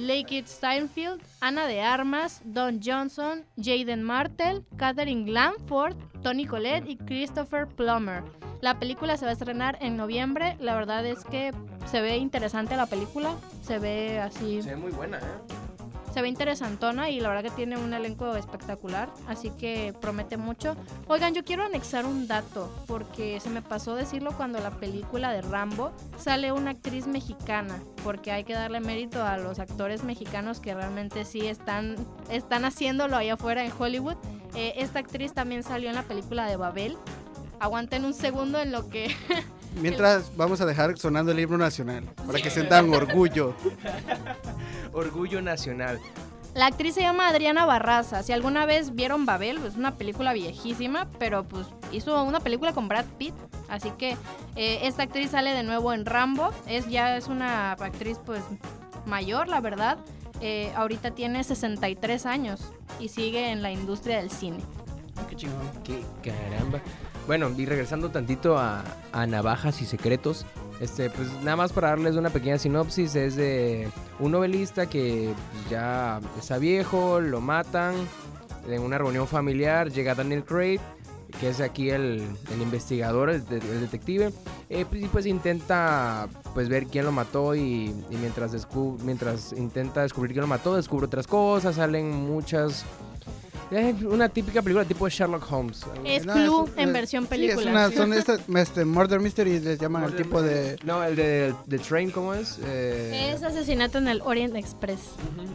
Lakeith 0.08 0.48
Steinfield, 0.48 1.22
Ana 1.42 1.66
de 1.66 1.82
Armas, 1.82 2.42
Don 2.46 2.80
Johnson, 2.84 3.46
Jaden 3.58 4.04
Martel, 4.04 4.66
Catherine 4.78 5.26
Glanford, 5.26 5.96
Tony 6.24 6.46
Collette 6.46 6.88
y 6.90 6.98
Christopher 6.98 7.68
Plummer. 7.68 8.24
La 8.62 8.80
película 8.80 9.18
se 9.18 9.26
va 9.26 9.32
a 9.32 9.34
estrenar 9.34 9.78
en 9.82 9.98
noviembre. 9.98 10.58
La 10.60 10.76
verdad 10.76 11.06
es 11.06 11.24
que 11.26 11.54
se 11.90 12.02
ve 12.02 12.18
interesante 12.18 12.76
la 12.76 12.86
película. 12.86 13.36
Se 13.62 13.80
ve 13.80 14.20
así. 14.20 14.62
Se 14.62 14.72
ve 14.72 14.76
muy 14.76 14.92
buena, 14.92 15.18
¿eh? 15.18 15.59
Se 16.14 16.22
ve 16.22 16.28
interesantona 16.28 17.10
y 17.10 17.20
la 17.20 17.30
verdad 17.30 17.44
que 17.44 17.56
tiene 17.56 17.78
un 17.78 17.94
elenco 17.94 18.36
espectacular, 18.36 19.10
así 19.28 19.52
que 19.52 19.94
promete 20.00 20.38
mucho. 20.38 20.76
Oigan, 21.08 21.34
yo 21.34 21.44
quiero 21.44 21.64
anexar 21.64 22.06
un 22.06 22.28
dato, 22.28 22.72
porque 22.88 23.40
se 23.40 23.50
me 23.50 23.62
pasó 23.62 23.96
decirlo 23.96 24.32
cuando 24.36 24.60
la 24.60 24.72
película 24.72 25.32
de 25.32 25.42
Rambo 25.42 25.92
sale 26.18 26.52
una 26.52 26.72
actriz 26.72 27.08
mexicana, 27.08 27.80
porque 28.04 28.32
hay 28.32 28.44
que 28.44 28.54
darle 28.54 28.80
mérito 28.80 29.24
a 29.24 29.38
los 29.38 29.60
actores 29.60 30.04
mexicanos 30.04 30.60
que 30.60 30.74
realmente 30.74 31.26
sí 31.26 31.48
están, 31.48 31.96
están 32.30 32.66
haciéndolo 32.66 33.16
allá 33.18 33.34
afuera 33.34 33.64
en 33.64 33.72
Hollywood. 33.78 34.16
Eh, 34.56 34.74
esta 34.78 35.00
actriz 35.00 35.34
también 35.34 35.64
salió 35.64 35.90
en 35.90 35.96
la 35.96 36.04
película 36.04 36.48
de 36.48 36.56
Babel. 36.56 36.98
Aguanten 37.60 38.06
un 38.06 38.14
segundo 38.14 38.60
en 38.60 38.72
lo 38.72 38.90
que... 38.90 39.16
Mientras 39.76 40.36
vamos 40.36 40.62
a 40.62 40.66
dejar 40.66 40.98
sonando 40.98 41.32
el 41.32 41.40
himno 41.40 41.58
nacional, 41.58 42.04
para 42.26 42.40
que 42.40 42.50
sientan 42.50 42.94
orgullo. 42.94 43.54
orgullo 44.94 45.42
nacional. 45.42 46.00
La 46.56 46.66
actriz 46.66 46.96
se 46.96 47.02
llama 47.02 47.28
Adriana 47.28 47.66
Barraza. 47.66 48.24
Si 48.24 48.34
alguna 48.34 48.66
vez 48.66 48.96
vieron 48.96 49.26
Babel, 49.26 49.58
es 49.58 49.62
pues, 49.62 49.76
una 49.76 49.96
película 49.96 50.34
viejísima, 50.34 51.08
pero 51.20 51.44
pues 51.44 51.68
hizo 51.92 52.24
una 52.24 52.40
película 52.40 52.74
con 52.74 52.88
Brad 52.88 53.06
Pitt. 53.18 53.36
Así 53.70 53.92
que 53.92 54.18
eh, 54.56 54.80
esta 54.84 55.04
actriz 55.04 55.32
sale 55.32 55.52
de 55.54 55.64
nuevo 55.64 55.94
en 55.94 56.06
Rambo. 56.06 56.52
Es, 56.66 56.90
ya 56.90 57.16
es 57.16 57.28
una 57.28 57.74
actriz 57.74 58.18
pues 58.26 58.42
mayor, 59.06 59.48
la 59.48 59.62
verdad. 59.62 60.00
Eh, 60.42 60.72
ahorita 60.76 61.12
tiene 61.12 61.44
63 61.44 62.26
años 62.26 62.62
y 63.00 63.10
sigue 63.10 63.52
en 63.52 63.62
la 63.62 63.72
industria 63.72 64.18
del 64.18 64.32
cine. 64.32 64.58
Qué 65.28 65.36
chingón. 65.36 65.70
Qué 65.84 66.04
caramba. 66.24 66.80
Bueno, 67.28 67.52
y 67.56 67.66
regresando 67.66 68.10
tantito 68.10 68.58
a, 68.58 68.84
Navajas 69.28 69.82
y 69.82 69.86
Secretos, 69.86 70.46
este, 70.80 71.10
pues 71.10 71.32
nada 71.44 71.58
más 71.58 71.74
para 71.74 71.90
darles 71.90 72.16
una 72.16 72.30
pequeña 72.30 72.58
sinopsis, 72.58 73.16
es 73.16 73.36
de 73.36 73.90
un 74.20 74.32
novelista 74.32 74.88
que 74.88 75.34
pues, 75.52 75.70
ya 75.70 76.20
está 76.40 76.58
viejo, 76.58 77.20
lo 77.20 77.42
matan, 77.42 77.96
en 78.68 78.82
una 78.82 78.98
reunión 78.98 79.28
familiar 79.28 79.92
llega 79.92 80.16
Daniel 80.16 80.44
Craig, 80.44 80.80
que 81.40 81.50
es 81.50 81.62
aquí 81.62 81.90
el, 81.92 82.24
investigador, 82.60 83.30
el, 83.30 83.46
detective, 83.48 84.32
eh, 84.70 84.86
pues, 84.90 85.04
y 85.04 85.08
pues 85.08 85.26
intenta 85.26 86.28
pues 86.54 86.68
ver 86.70 86.88
quién 86.88 87.06
lo 87.06 87.12
mató 87.12 87.56
y, 87.56 87.94
mientras, 88.10 88.68
mientras 89.04 89.54
intenta 89.54 90.02
descubrir 90.02 90.32
quién 90.32 90.42
lo 90.42 90.48
mató, 90.48 90.76
descubre 90.76 91.06
otras 91.06 91.28
cosas, 91.28 91.76
salen 91.76 92.12
muchas 92.12 92.86
es 93.72 94.02
una 94.04 94.30
típica 94.30 94.62
película 94.62 94.86
tipo 94.86 95.08
Sherlock 95.08 95.52
Holmes. 95.52 95.86
Es 96.04 96.24
Clue 96.24 96.66
en 96.76 96.94
versión 96.94 97.26
película. 97.26 97.62
Sí, 97.62 97.68
es 97.68 97.72
una, 97.72 97.92
son 97.92 98.14
estas, 98.14 98.42
este, 98.56 98.86
Murder 98.86 99.20
Mystery, 99.20 99.60
les 99.60 99.80
llaman 99.80 100.04
el 100.04 100.16
tipo 100.16 100.42
de... 100.42 100.78
No, 100.84 101.04
el 101.04 101.16
de, 101.16 101.54
The 101.68 101.80
Train, 101.80 102.12
¿cómo 102.12 102.34
es? 102.34 102.60
Eh... 102.66 103.34
Es 103.34 103.44
asesinato 103.44 103.98
en 103.98 104.08
el 104.08 104.22
Orient 104.22 104.56
Express. 104.56 105.00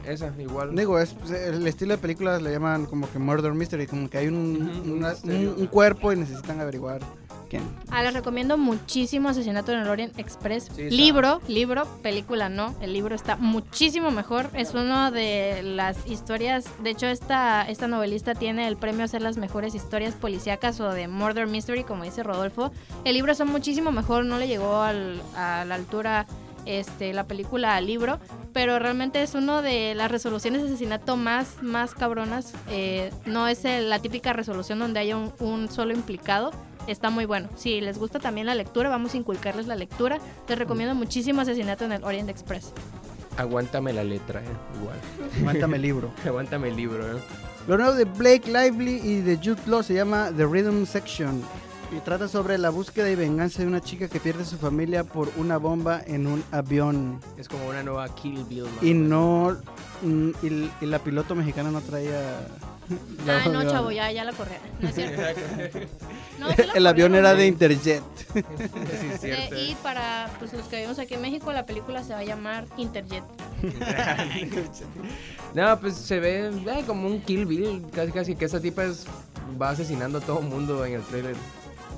esa, 0.07 0.33
igual. 0.39 0.75
Digo, 0.75 0.99
es, 0.99 1.15
pues, 1.15 1.31
el 1.33 1.67
estilo 1.67 1.95
de 1.95 1.99
películas 1.99 2.43
le 2.43 2.53
llaman 2.53 2.87
como 2.87 3.11
que 3.11 3.19
Murder 3.19 3.53
Mystery, 3.53 3.87
como 3.87 4.09
que 4.09 4.19
hay 4.19 4.29
un, 4.29 5.05
un 5.25 5.67
cuerpo 5.67 6.13
y 6.13 6.17
necesitan 6.17 6.61
averiguar 6.61 7.01
Ah, 7.91 8.03
les 8.03 8.15
recomiendo 8.15 8.59
muchísimo 8.59 9.29
Asesinato 9.29 9.73
en 9.73 9.81
el 9.81 9.89
Orient 9.89 10.19
Express. 10.19 10.71
libro, 10.77 11.41
libro, 11.49 11.87
película 12.03 12.49
no. 12.49 12.75
El 12.81 12.93
libro 12.93 13.15
está 13.15 13.37
muchísimo 13.37 14.11
mejor. 14.11 14.51
Es 14.55 14.75
una 14.75 15.11
de 15.11 15.63
las 15.63 16.07
historias. 16.07 16.67
De 16.83 16.91
hecho, 16.91 17.07
esta, 17.07 17.63
esta 17.69 17.89
novelista 17.89 18.35
tiene 18.35 18.69
el 18.69 18.77
premio 18.77 19.03
a 19.03 19.05
hacer 19.05 19.23
las 19.23 19.37
mejores 19.37 19.75
historias 19.75 20.15
policíacas 20.15 20.81
o 20.81 20.91
de 20.91 21.09
Murder 21.09 21.47
Mystery, 21.47 21.85
como 21.85 22.05
dice 22.05 22.23
Rodolfo. 22.23 22.73
El 23.05 23.15
libro 23.15 23.33
está 23.33 23.45
muchísimo 23.45 23.93
mejor. 23.93 24.25
No 24.25 24.39
le 24.39 24.49
llegó 24.49 24.83
a 24.83 24.93
la 24.93 25.75
altura 25.75 26.27
este, 26.67 27.13
la 27.13 27.25
película 27.27 27.77
al 27.77 27.87
libro, 27.87 28.19
pero 28.53 28.79
realmente 28.79 29.23
es 29.23 29.35
uno 29.35 29.63
de 29.63 29.95
las 29.95 30.11
resoluciones 30.11 30.63
de 30.63 30.69
asesinato 30.69 31.17
más, 31.17 31.63
más 31.63 31.95
cabronas. 31.95 32.55
Eh, 32.71 33.13
no 33.27 33.49
es 33.49 33.65
la 33.65 33.99
típica 33.99 34.33
resolución 34.33 34.79
donde 34.79 35.01
haya 35.01 35.17
un, 35.17 35.69
solo 35.71 35.93
implicado. 35.93 36.53
Está 36.87 37.11
muy 37.11 37.25
bueno. 37.25 37.49
Si 37.57 37.81
les 37.81 37.99
gusta 37.99 38.19
también 38.19 38.47
la 38.47 38.55
lectura, 38.55 38.89
vamos 38.89 39.15
a 39.15 39.17
inculcarles 39.17 39.67
la 39.67 39.77
lectura. 39.77 40.19
Les 40.49 40.59
recomiendo 40.59 40.95
muchísimo 40.95 41.41
Asesinato 41.41 41.85
en 41.85 41.93
el 41.93 42.05
Orient 42.05 42.29
Express. 42.29 42.73
Aguántame 43.37 43.93
la 43.93 44.05
letra, 44.05 44.41
eh, 44.41 44.81
igual. 44.81 44.99
Aguántame 45.41 45.77
el 45.77 45.83
libro. 45.83 46.11
Aguántame 46.25 46.69
el 46.69 46.77
libro, 46.77 47.17
eh. 47.17 47.21
Lo 47.67 47.79
nuevo 47.79 47.95
de 47.95 48.05
Blake 48.05 48.47
Lively 48.47 49.01
y 49.03 49.21
de 49.23 49.37
Jude 49.37 49.63
Law 49.67 49.83
se 49.83 49.95
llama 49.95 50.31
The 50.37 50.45
Rhythm 50.45 50.85
Section 50.85 51.43
y 51.97 52.01
trata 52.01 52.29
sobre 52.29 52.59
la 52.59 52.71
búsqueda 52.71 53.11
y 53.11 53.15
venganza 53.15 53.63
de 53.63 53.69
una 53.69 53.81
chica 53.81 54.09
que 54.09 54.19
pierde 54.19 54.45
su 54.45 54.57
familia 54.57 55.05
por 55.05 55.31
una 55.37 55.59
bomba 55.59 56.03
en 56.07 56.27
un 56.27 56.43
avión. 56.51 57.21
Es 57.37 57.49
como 57.49 57.69
una 57.69 57.83
nueva 57.83 58.09
Kill 58.15 58.45
Bill. 58.45 58.67
Y 58.83 58.95
no. 58.95 59.57
Mm, 60.03 60.31
y, 60.43 60.87
la 60.87 60.99
piloto 60.99 61.35
mexicana 61.35 61.71
no 61.71 61.81
traía. 61.81 62.47
Ah, 63.29 63.49
no, 63.51 63.63
chavo, 63.71 63.91
ya, 63.91 64.11
ya 64.13 64.25
la 64.25 64.33
corría. 64.33 64.59
No 64.81 64.89
es 64.89 64.95
cierto. 64.95 65.23
el 66.75 66.87
avión 66.87 67.15
era 67.15 67.35
de 67.35 67.47
Interjet. 67.47 68.03
y 69.57 69.75
para 69.77 70.31
pues, 70.39 70.53
los 70.53 70.67
que 70.67 70.77
vivimos 70.77 70.99
aquí 70.99 71.15
en 71.15 71.23
México, 71.23 71.53
la 71.53 71.67
película 71.67 72.03
se 72.03 72.13
va 72.13 72.21
a 72.21 72.25
llamar 72.25 72.67
Interjet. 72.77 73.25
no, 75.55 75.81
pues 75.81 75.97
se 75.97 76.21
ve 76.21 76.49
eh, 76.49 76.85
como 76.87 77.07
un 77.07 77.21
Kill 77.21 77.47
Bill, 77.47 77.85
casi 77.93 78.13
casi 78.13 78.37
que 78.37 78.45
esa 78.45 78.61
tipa 78.61 78.85
es, 78.85 79.07
va 79.61 79.71
asesinando 79.71 80.19
a 80.19 80.21
todo 80.21 80.41
el 80.41 80.47
mundo 80.47 80.85
en 80.85 80.95
el 80.95 81.03
trailer. 81.03 81.37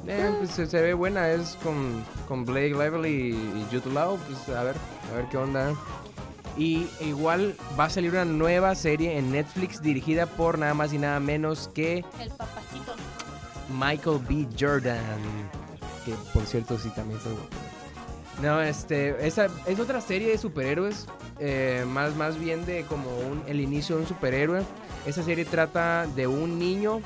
Eh, 0.07 0.33
pues 0.39 0.71
se, 0.71 0.81
ve 0.81 0.95
buena, 0.95 1.31
es 1.31 1.59
con, 1.65 2.05
con 2.29 2.45
Blake 2.45 2.75
Lively 2.75 3.09
y, 3.09 3.33
y 3.33 3.67
Jude 3.71 3.93
Law, 3.93 4.17
pues 4.19 4.57
a 4.57 4.63
ver, 4.63 4.77
a 5.13 5.17
ver 5.17 5.27
qué 5.29 5.37
onda. 5.37 5.75
Y 6.57 6.87
igual 7.01 7.55
va 7.79 7.85
a 7.85 7.91
salir 7.91 8.13
una 8.13 8.25
nueva 8.25 8.75
serie 8.75 9.19
en 9.19 9.31
Netflix 9.31 9.83
dirigida 9.83 10.27
por 10.27 10.59
nada 10.59 10.75
más 10.75 10.93
y 10.93 10.99
nada 10.99 11.21
menos 11.21 11.69
que... 11.75 12.05
El 12.19 12.31
papacito. 12.31 12.95
Michael 13.79 14.21
B. 14.29 14.47
Jordan. 14.59 15.01
Que 16.05 16.15
por 16.33 16.47
cierto 16.47 16.79
sí 16.79 16.89
también 16.95 17.19
No, 18.43 18.63
este, 18.63 19.27
esa 19.27 19.49
es 19.67 19.81
otra 19.81 20.01
serie 20.01 20.29
de 20.29 20.39
superhéroes, 20.39 21.07
eh, 21.41 21.85
más, 21.89 22.15
más 22.15 22.39
bien 22.39 22.65
de 22.65 22.85
como 22.85 23.11
un, 23.19 23.43
el 23.47 23.61
inicio 23.61 23.97
de 23.97 24.03
un 24.03 24.09
superhéroe. 24.09 24.63
Esa 25.05 25.23
serie 25.23 25.45
trata 25.45 26.07
de 26.07 26.27
un 26.27 26.59
niño 26.59 27.01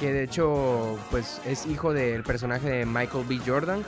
que 0.00 0.12
de 0.12 0.24
hecho 0.24 0.98
pues 1.10 1.40
es 1.46 1.66
hijo 1.66 1.92
del 1.92 2.24
personaje 2.24 2.68
de 2.68 2.86
Michael 2.86 3.24
B. 3.28 3.38
Jordan 3.46 3.84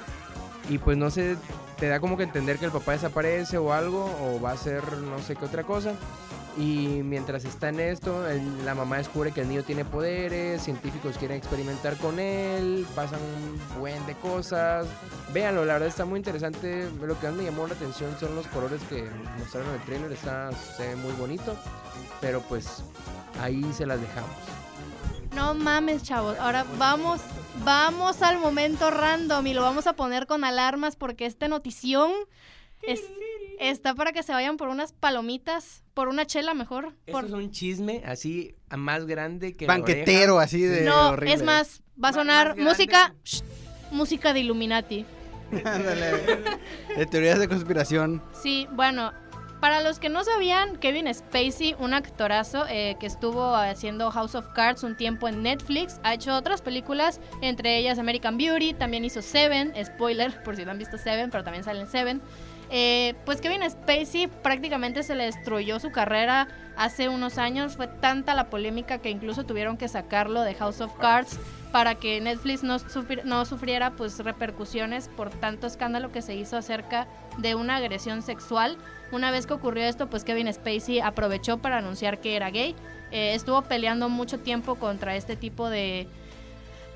y 0.70 0.78
pues 0.78 0.96
no 0.96 1.10
sé, 1.10 1.36
te 1.78 1.88
da 1.88 2.00
como 2.00 2.16
que 2.16 2.22
entender 2.22 2.58
que 2.58 2.66
el 2.66 2.72
papá 2.72 2.92
desaparece 2.92 3.58
o 3.58 3.72
algo 3.72 4.04
o 4.22 4.40
va 4.40 4.52
a 4.52 4.56
ser 4.56 4.82
no 4.98 5.18
sé 5.20 5.36
qué 5.36 5.44
otra 5.44 5.64
cosa 5.64 5.94
y 6.56 7.02
mientras 7.02 7.44
está 7.44 7.68
en 7.68 7.80
esto 7.80 8.24
la 8.64 8.74
mamá 8.74 8.98
descubre 8.98 9.32
que 9.32 9.40
el 9.40 9.48
niño 9.48 9.64
tiene 9.64 9.84
poderes, 9.84 10.62
científicos 10.62 11.18
quieren 11.18 11.36
experimentar 11.36 11.96
con 11.96 12.20
él, 12.20 12.86
pasan 12.94 13.18
un 13.20 13.80
buen 13.80 14.04
de 14.06 14.14
cosas, 14.14 14.86
véanlo, 15.32 15.64
la 15.64 15.74
verdad 15.74 15.88
está 15.88 16.04
muy 16.04 16.18
interesante, 16.18 16.88
lo 17.00 17.18
que 17.18 17.26
más 17.26 17.36
me 17.36 17.44
llamó 17.44 17.66
la 17.66 17.74
atención 17.74 18.14
son 18.20 18.36
los 18.36 18.46
colores 18.48 18.80
que 18.88 19.04
mostraron 19.38 19.70
en 19.70 19.74
el 19.74 19.82
trailer, 19.82 20.12
está, 20.12 20.52
se 20.52 20.88
ve 20.88 20.96
muy 20.96 21.12
bonito, 21.14 21.56
pero 22.20 22.40
pues 22.42 22.84
ahí 23.42 23.64
se 23.72 23.86
las 23.86 24.00
dejamos. 24.00 24.30
No 25.34 25.52
mames, 25.52 26.04
chavos. 26.04 26.38
Ahora 26.38 26.64
vamos, 26.78 27.20
vamos 27.62 28.22
al 28.22 28.38
momento 28.38 28.90
random 28.90 29.46
y 29.46 29.54
lo 29.54 29.62
vamos 29.62 29.86
a 29.86 29.94
poner 29.94 30.26
con 30.26 30.44
alarmas 30.44 30.96
porque 30.96 31.26
esta 31.26 31.48
notición 31.48 32.10
está 33.58 33.94
para 33.94 34.12
que 34.12 34.22
se 34.22 34.32
vayan 34.32 34.56
por 34.56 34.68
unas 34.68 34.92
palomitas, 34.92 35.84
por 35.94 36.08
una 36.08 36.26
chela 36.26 36.54
mejor. 36.54 36.94
Esto 37.06 37.20
es 37.20 37.32
un 37.32 37.50
chisme 37.50 38.02
así 38.06 38.56
más 38.76 39.06
grande 39.06 39.54
que 39.54 39.66
banquetero 39.66 40.38
así 40.38 40.62
de 40.62 40.82
No, 40.82 41.14
es 41.16 41.42
más, 41.42 41.82
va 42.02 42.08
a 42.08 42.12
sonar 42.12 42.56
música 42.56 43.14
música 43.90 44.32
de 44.32 44.40
Illuminati. 44.40 45.06
Ándale. 45.64 46.10
de 46.96 47.06
teorías 47.06 47.38
de 47.38 47.48
conspiración. 47.48 48.22
Sí, 48.42 48.66
bueno, 48.72 49.12
para 49.64 49.80
los 49.80 49.98
que 49.98 50.10
no 50.10 50.22
sabían, 50.24 50.76
Kevin 50.76 51.08
Spacey, 51.14 51.74
un 51.78 51.94
actorazo 51.94 52.66
eh, 52.68 52.98
que 53.00 53.06
estuvo 53.06 53.54
haciendo 53.54 54.10
House 54.10 54.34
of 54.34 54.48
Cards 54.48 54.82
un 54.82 54.94
tiempo 54.94 55.26
en 55.26 55.42
Netflix, 55.42 56.00
ha 56.02 56.12
hecho 56.12 56.34
otras 56.34 56.60
películas, 56.60 57.18
entre 57.40 57.78
ellas 57.78 57.98
American 57.98 58.36
Beauty, 58.36 58.74
también 58.74 59.06
hizo 59.06 59.22
Seven, 59.22 59.72
spoiler 59.82 60.42
por 60.44 60.54
si 60.54 60.66
no 60.66 60.72
han 60.72 60.76
visto 60.76 60.98
Seven, 60.98 61.30
pero 61.30 61.44
también 61.44 61.64
sale 61.64 61.80
en 61.80 61.86
Seven. 61.86 62.20
Eh, 62.68 63.14
pues 63.24 63.40
Kevin 63.40 63.62
Spacey 63.70 64.26
prácticamente 64.26 65.02
se 65.02 65.14
le 65.14 65.24
destruyó 65.24 65.80
su 65.80 65.90
carrera 65.92 66.48
hace 66.76 67.08
unos 67.08 67.38
años. 67.38 67.76
Fue 67.76 67.86
tanta 67.86 68.34
la 68.34 68.50
polémica 68.50 68.98
que 68.98 69.10
incluso 69.10 69.44
tuvieron 69.44 69.76
que 69.76 69.88
sacarlo 69.88 70.42
de 70.42 70.54
House 70.54 70.80
of 70.80 70.94
Cards 70.98 71.38
para 71.72 71.96
que 71.96 72.20
Netflix 72.20 72.62
no, 72.62 72.76
no 73.24 73.44
sufriera 73.44 73.90
pues 73.96 74.18
repercusiones 74.18 75.08
por 75.08 75.30
tanto 75.30 75.66
escándalo 75.66 76.12
que 76.12 76.22
se 76.22 76.34
hizo 76.34 76.56
acerca 76.56 77.08
de 77.38 77.54
una 77.54 77.76
agresión 77.76 78.22
sexual. 78.22 78.78
Una 79.14 79.30
vez 79.30 79.46
que 79.46 79.52
ocurrió 79.52 79.84
esto, 79.84 80.10
pues 80.10 80.24
Kevin 80.24 80.52
Spacey 80.52 80.98
aprovechó 80.98 81.58
para 81.58 81.78
anunciar 81.78 82.20
que 82.20 82.34
era 82.34 82.50
gay. 82.50 82.74
Eh, 83.12 83.34
estuvo 83.34 83.62
peleando 83.62 84.08
mucho 84.08 84.40
tiempo 84.40 84.74
contra 84.74 85.14
este 85.14 85.36
tipo 85.36 85.70
de 85.70 86.08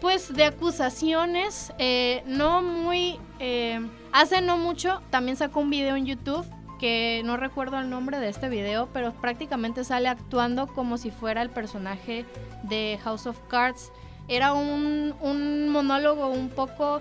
pues 0.00 0.34
de 0.34 0.44
acusaciones, 0.44 1.72
eh, 1.78 2.24
no 2.26 2.60
muy... 2.60 3.20
Eh, 3.38 3.80
hace 4.12 4.40
no 4.40 4.56
mucho 4.56 5.00
también 5.10 5.36
sacó 5.36 5.60
un 5.60 5.70
video 5.70 5.94
en 5.94 6.06
YouTube 6.06 6.44
que 6.80 7.22
no 7.24 7.36
recuerdo 7.36 7.78
el 7.78 7.88
nombre 7.88 8.18
de 8.18 8.28
este 8.28 8.48
video, 8.48 8.88
pero 8.92 9.12
prácticamente 9.12 9.84
sale 9.84 10.08
actuando 10.08 10.66
como 10.66 10.98
si 10.98 11.12
fuera 11.12 11.40
el 11.42 11.50
personaje 11.50 12.24
de 12.64 12.98
House 13.04 13.26
of 13.26 13.38
Cards. 13.48 13.92
Era 14.26 14.54
un, 14.54 15.14
un 15.20 15.68
monólogo 15.68 16.28
un 16.28 16.48
poco 16.48 17.00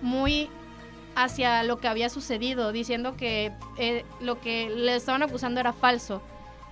muy 0.00 0.48
hacia 1.14 1.62
lo 1.62 1.78
que 1.78 1.88
había 1.88 2.08
sucedido, 2.08 2.72
diciendo 2.72 3.16
que 3.16 3.52
lo 4.20 4.40
que 4.40 4.70
le 4.70 4.96
estaban 4.96 5.22
acusando 5.22 5.60
era 5.60 5.72
falso. 5.72 6.22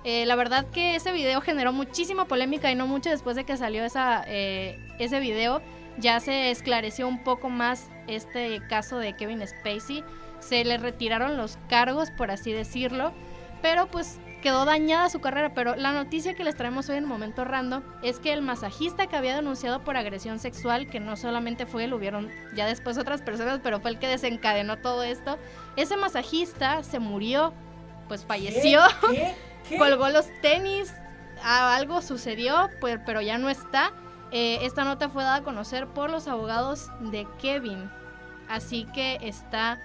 Eh, 0.02 0.24
la 0.24 0.34
verdad 0.34 0.66
que 0.72 0.96
ese 0.96 1.12
video 1.12 1.40
generó 1.42 1.72
muchísima 1.72 2.24
polémica 2.24 2.70
y 2.70 2.74
no 2.74 2.86
mucho 2.86 3.10
después 3.10 3.36
de 3.36 3.44
que 3.44 3.56
salió 3.56 3.84
esa, 3.84 4.24
eh, 4.26 4.78
ese 4.98 5.20
video 5.20 5.60
ya 5.98 6.18
se 6.20 6.50
esclareció 6.50 7.06
un 7.06 7.22
poco 7.22 7.50
más 7.50 7.90
este 8.06 8.62
caso 8.68 8.96
de 8.98 9.14
Kevin 9.14 9.46
Spacey. 9.46 10.02
Se 10.38 10.64
le 10.64 10.78
retiraron 10.78 11.36
los 11.36 11.58
cargos, 11.68 12.10
por 12.10 12.30
así 12.30 12.52
decirlo. 12.52 13.12
Pero 13.60 13.88
pues 13.88 14.18
quedó 14.40 14.64
dañada 14.64 15.08
su 15.08 15.20
carrera, 15.20 15.54
pero 15.54 15.76
la 15.76 15.92
noticia 15.92 16.34
que 16.34 16.44
les 16.44 16.56
traemos 16.56 16.88
hoy 16.88 16.96
en 16.96 17.04
Momento 17.04 17.44
Random 17.44 17.82
es 18.02 18.18
que 18.18 18.32
el 18.32 18.42
masajista 18.42 19.06
que 19.06 19.16
había 19.16 19.36
denunciado 19.36 19.82
por 19.82 19.96
agresión 19.96 20.38
sexual, 20.38 20.88
que 20.88 21.00
no 21.00 21.16
solamente 21.16 21.66
fue 21.66 21.84
él, 21.84 21.94
hubieron 21.94 22.30
ya 22.54 22.66
después 22.66 22.98
otras 22.98 23.22
personas, 23.22 23.60
pero 23.62 23.80
fue 23.80 23.90
el 23.90 23.98
que 23.98 24.08
desencadenó 24.08 24.78
todo 24.78 25.02
esto, 25.02 25.38
ese 25.76 25.96
masajista 25.96 26.82
se 26.82 26.98
murió, 26.98 27.52
pues 28.08 28.24
falleció, 28.24 28.80
colgó 29.78 30.08
los 30.08 30.26
tenis, 30.40 30.92
algo 31.42 32.02
sucedió, 32.02 32.70
pues, 32.80 32.98
pero 33.04 33.20
ya 33.20 33.38
no 33.38 33.48
está. 33.48 33.92
Eh, 34.32 34.58
esta 34.62 34.84
nota 34.84 35.08
fue 35.08 35.24
dada 35.24 35.36
a 35.36 35.42
conocer 35.42 35.88
por 35.88 36.10
los 36.10 36.28
abogados 36.28 36.88
de 37.00 37.26
Kevin, 37.40 37.90
así 38.48 38.86
que 38.94 39.18
está 39.22 39.80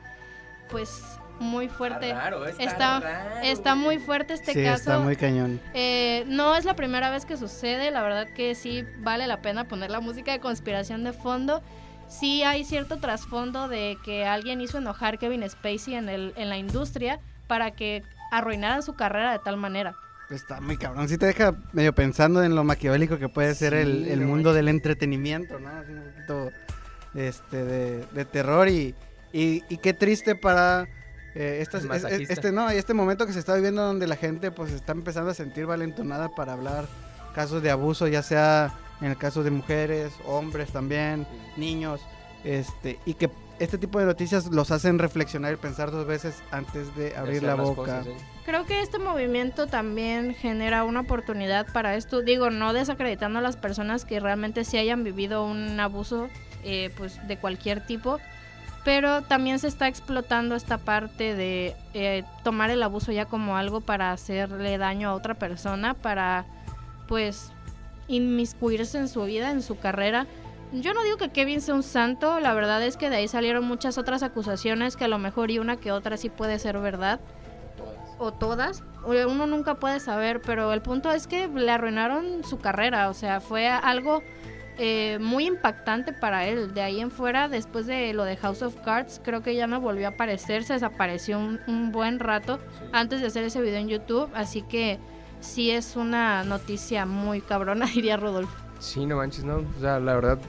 pues 0.69 1.19
muy 1.39 1.67
fuerte. 1.67 2.13
está, 2.59 3.41
está, 3.43 3.75
muy 3.75 3.99
fuerte 3.99 4.33
este 4.33 4.53
sí, 4.53 4.63
caso. 4.63 4.91
Está 4.91 4.99
muy 4.99 5.15
cañón. 5.15 5.59
Eh, 5.73 6.23
no 6.27 6.55
es 6.55 6.65
la 6.65 6.75
primera 6.75 7.09
vez 7.09 7.25
que 7.25 7.37
sucede, 7.37 7.91
la 7.91 8.01
verdad 8.01 8.27
que 8.33 8.55
sí 8.55 8.83
vale 8.99 9.27
la 9.27 9.41
pena 9.41 9.67
poner 9.67 9.91
la 9.91 9.99
música 9.99 10.31
de 10.31 10.39
conspiración 10.39 11.03
de 11.03 11.13
fondo. 11.13 11.61
Sí 12.07 12.43
hay 12.43 12.63
cierto 12.63 12.97
trasfondo 12.97 13.67
de 13.67 13.97
que 14.05 14.25
alguien 14.25 14.61
hizo 14.61 14.77
enojar 14.77 15.15
a 15.15 15.17
Kevin 15.17 15.47
Spacey 15.49 15.95
en, 15.95 16.09
el, 16.09 16.33
en 16.35 16.49
la 16.49 16.57
industria 16.57 17.19
para 17.47 17.71
que 17.71 18.03
arruinaran 18.31 18.83
su 18.83 18.95
carrera 18.95 19.31
de 19.31 19.39
tal 19.39 19.57
manera. 19.57 19.95
Está 20.29 20.59
muy 20.59 20.77
cabrón, 20.77 21.07
sí 21.07 21.17
te 21.19 21.27
deja 21.27 21.53
medio 21.71 21.93
pensando 21.93 22.43
en 22.43 22.55
lo 22.55 22.63
maquiavélico 22.63 23.19
que 23.19 23.29
puede 23.29 23.53
ser 23.53 23.75
el, 23.75 24.07
el 24.07 24.21
mundo 24.21 24.53
del 24.53 24.69
entretenimiento, 24.69 25.59
¿no? 25.59 25.69
un 25.69 26.11
poquito 26.13 26.51
este, 27.13 27.63
de, 27.63 28.05
de 28.07 28.25
terror 28.25 28.67
y, 28.67 28.95
y, 29.31 29.63
y, 29.69 29.77
qué 29.77 29.93
triste 29.93 30.35
para 30.35 30.87
eh, 31.35 31.65
este, 32.29 32.51
no, 32.51 32.69
este 32.69 32.93
momento 32.93 33.25
que 33.27 33.33
se 33.33 33.39
está 33.39 33.55
viviendo 33.55 33.83
donde 33.83 34.07
la 34.07 34.15
gente 34.15 34.51
pues 34.51 34.71
está 34.71 34.93
empezando 34.93 35.31
a 35.31 35.33
sentir 35.33 35.65
valentonada 35.65 36.33
para 36.33 36.53
hablar 36.53 36.85
casos 37.33 37.61
de 37.61 37.69
abuso, 37.69 38.07
ya 38.07 38.23
sea 38.23 38.73
en 39.01 39.07
el 39.07 39.17
caso 39.17 39.43
de 39.43 39.51
mujeres, 39.51 40.13
hombres 40.25 40.71
también, 40.71 41.27
niños, 41.57 41.99
este, 42.45 42.99
y 43.05 43.15
que 43.15 43.29
este 43.59 43.77
tipo 43.77 43.99
de 43.99 44.05
noticias 44.05 44.47
los 44.47 44.71
hacen 44.71 44.99
reflexionar 44.99 45.53
y 45.53 45.57
pensar 45.57 45.91
dos 45.91 46.05
veces 46.05 46.35
antes 46.51 46.95
de 46.95 47.15
abrir 47.15 47.43
la 47.43 47.55
boca. 47.55 48.03
Creo 48.45 48.65
que 48.65 48.81
este 48.81 48.99
movimiento 48.99 49.67
también 49.67 50.35
genera 50.35 50.83
una 50.83 51.01
oportunidad 51.01 51.67
para 51.71 51.95
esto, 51.95 52.21
digo, 52.21 52.49
no 52.49 52.73
desacreditando 52.73 53.39
a 53.39 53.41
las 53.41 53.57
personas 53.57 54.05
que 54.05 54.19
realmente 54.19 54.63
sí 54.63 54.77
hayan 54.77 55.03
vivido 55.03 55.45
un 55.45 55.79
abuso 55.79 56.29
eh, 56.63 56.91
pues 56.97 57.25
de 57.27 57.37
cualquier 57.37 57.85
tipo, 57.85 58.19
pero 58.85 59.23
también 59.23 59.57
se 59.57 59.67
está 59.67 59.87
explotando 59.87 60.55
esta 60.55 60.77
parte 60.77 61.33
de 61.35 61.75
eh, 61.95 62.23
tomar 62.43 62.69
el 62.69 62.83
abuso 62.83 63.11
ya 63.11 63.25
como 63.25 63.57
algo 63.57 63.81
para 63.81 64.11
hacerle 64.11 64.77
daño 64.77 65.09
a 65.09 65.15
otra 65.15 65.33
persona, 65.33 65.95
para 65.95 66.45
pues 67.07 67.51
inmiscuirse 68.07 68.99
en 68.99 69.07
su 69.07 69.23
vida, 69.23 69.49
en 69.49 69.63
su 69.63 69.79
carrera. 69.79 70.27
Yo 70.71 70.93
no 70.93 71.03
digo 71.03 71.17
que 71.17 71.29
Kevin 71.29 71.61
sea 71.61 71.73
un 71.73 71.81
santo, 71.81 72.39
la 72.39 72.53
verdad 72.53 72.83
es 72.83 72.95
que 72.95 73.09
de 73.09 73.15
ahí 73.15 73.27
salieron 73.27 73.65
muchas 73.65 73.97
otras 73.97 74.21
acusaciones 74.21 74.95
que 74.95 75.05
a 75.05 75.07
lo 75.07 75.17
mejor 75.17 75.49
y 75.49 75.57
una 75.57 75.77
que 75.77 75.91
otra 75.91 76.15
sí 76.15 76.29
puede 76.29 76.59
ser 76.59 76.77
verdad. 76.77 77.19
O 78.19 78.31
todas. 78.33 78.83
Uno 79.03 79.47
nunca 79.47 79.75
puede 79.75 79.99
saber, 79.99 80.41
pero 80.41 80.71
el 80.71 80.81
punto 80.81 81.11
es 81.11 81.25
que 81.25 81.47
le 81.47 81.71
arruinaron 81.71 82.43
su 82.43 82.59
carrera, 82.59 83.09
o 83.09 83.13
sea, 83.15 83.41
fue 83.41 83.67
algo 83.67 84.21
eh, 84.77 85.17
muy 85.21 85.45
impactante 85.45 86.11
para 86.11 86.47
él. 86.47 86.73
De 86.73 86.81
ahí 86.81 86.99
en 86.99 87.11
fuera, 87.11 87.47
después 87.47 87.85
de 87.85 88.13
lo 88.13 88.23
de 88.23 88.35
House 88.37 88.61
of 88.61 88.75
Cards, 88.83 89.21
creo 89.23 89.41
que 89.41 89.55
ya 89.55 89.67
no 89.67 89.79
volvió 89.79 90.07
a 90.07 90.09
aparecer, 90.11 90.63
se 90.63 90.73
desapareció 90.73 91.39
un, 91.39 91.91
buen 91.91 92.19
rato 92.19 92.59
antes 92.91 93.21
de 93.21 93.27
hacer 93.27 93.43
ese 93.43 93.61
video 93.61 93.79
en 93.79 93.87
YouTube, 93.87 94.29
así 94.33 94.61
que 94.63 94.99
sí 95.39 95.71
es 95.71 95.95
una 95.95 96.43
noticia 96.43 97.05
muy 97.05 97.41
cabrona, 97.41 97.85
diría 97.93 98.17
Rodolfo. 98.17 98.53
Sí, 98.79 99.05
no 99.05 99.17
manches, 99.17 99.45
no, 99.45 99.57
o 99.57 99.79
sea, 99.79 99.99
la 99.99 100.15
verdad... 100.15 100.39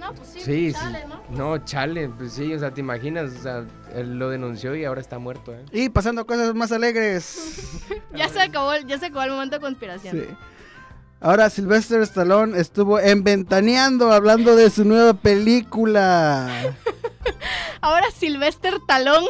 No, 0.00 0.14
pues 0.14 0.28
sí, 0.28 0.72
chale, 0.72 1.04
¿no? 1.06 1.20
No, 1.28 1.64
chale, 1.64 2.08
pues 2.08 2.32
sí, 2.32 2.54
o 2.54 2.58
sea, 2.58 2.72
te 2.72 2.80
imaginas, 2.80 3.32
o 3.32 3.42
sea, 3.42 3.64
él 3.94 4.18
lo 4.18 4.30
denunció 4.30 4.74
y 4.76 4.84
ahora 4.84 5.00
está 5.00 5.18
muerto, 5.18 5.52
¿eh? 5.52 5.64
Y 5.72 5.88
pasando 5.88 6.24
cosas 6.24 6.54
más 6.54 6.70
alegres. 6.70 7.82
ya 8.14 8.28
se 8.28 8.40
acabó, 8.40 8.76
ya 8.76 8.96
se 8.98 9.06
acabó 9.06 9.24
el 9.24 9.32
momento 9.32 9.56
de 9.56 9.60
conspiración. 9.60 10.16
Sí. 10.16 10.26
Ahora 11.20 11.50
Sylvester 11.50 12.00
Stallone 12.02 12.58
estuvo 12.58 13.00
enventaneando 13.00 14.12
hablando 14.12 14.54
de 14.54 14.70
su 14.70 14.84
nueva 14.84 15.14
película. 15.14 16.76
Ahora 17.80 18.06
Sylvester 18.12 18.74
Talón. 18.86 19.24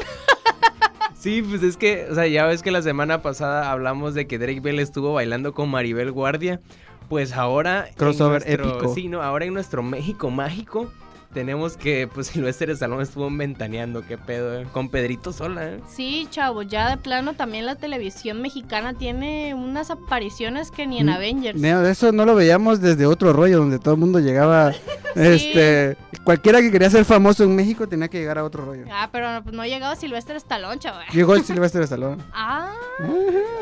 sí, 1.19 1.43
pues 1.43 1.63
es 1.63 1.79
que, 1.79 2.07
o 2.11 2.15
sea, 2.15 2.27
ya 2.27 2.45
ves 2.45 2.63
que 2.63 2.71
la 2.71 2.83
semana 2.83 3.23
pasada 3.23 3.71
hablamos 3.71 4.13
de 4.15 4.27
que 4.27 4.39
Drake 4.39 4.61
Bell 4.61 4.81
estuvo 4.81 5.15
bailando 5.15 5.55
con 5.55 5.71
Maribel 5.71 6.13
Guardia. 6.13 6.61
Pues 7.09 7.33
ahora. 7.33 7.89
Crossover 7.97 8.43
épico. 8.47 8.95
Sí, 8.95 9.09
no, 9.09 9.23
ahora 9.23 9.47
en 9.47 9.55
nuestro 9.55 9.83
México 9.83 10.29
mágico 10.31 10.93
tenemos 11.33 11.77
que, 11.77 12.09
pues, 12.13 12.27
Silvestre 12.29 12.75
Salón 12.77 13.01
estuvo 13.01 13.31
ventaneando, 13.31 14.05
qué 14.07 14.19
pedo, 14.19 14.61
eh? 14.61 14.67
con 14.73 14.89
Pedrito 14.89 15.33
Sola, 15.33 15.67
¿eh? 15.67 15.81
Sí, 15.89 16.27
chavo, 16.31 16.63
ya 16.63 16.91
de 16.91 16.97
plano 16.97 17.35
también 17.35 17.67
la 17.67 17.77
televisión 17.77 18.41
mexicana 18.41 18.95
tiene 18.95 19.55
unas 19.55 19.91
apariciones 19.91 20.71
que 20.71 20.87
ni 20.87 20.99
en 20.99 21.09
Avengers. 21.09 21.61
No, 21.61 21.87
eso 21.87 22.13
no 22.13 22.25
lo 22.25 22.35
veíamos 22.35 22.81
desde 22.81 23.07
otro 23.07 23.33
rollo, 23.33 23.59
donde 23.59 23.79
todo 23.79 23.95
el 23.95 24.01
mundo 24.01 24.19
llegaba, 24.21 24.73
este, 25.15 25.97
cualquiera 26.25 26.61
que 26.61 26.71
quería 26.71 26.91
ser 26.91 27.05
famoso 27.05 27.45
en 27.45 27.55
México 27.55 27.87
tenía 27.89 28.09
que 28.09 28.19
llegar 28.19 28.39
a 28.39 28.45
otro 28.45 28.65
rollo. 28.65 28.85
Ah, 28.91 29.09
pero 29.13 29.31
no, 29.31 29.53
no 29.53 29.65
llegaba 29.65 29.97
Silvestre 29.97 30.37
Stallone, 30.37 30.79
chavo. 30.79 30.99
Llegó 31.13 31.35
el 31.35 31.45
Silvestre 31.45 31.85
Stallone. 31.85 32.23
ah. 32.33 32.73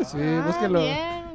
sí, 0.05 0.19
ah, 0.21 0.45
búsquelo. 0.47 0.81
Bien. 0.81 1.27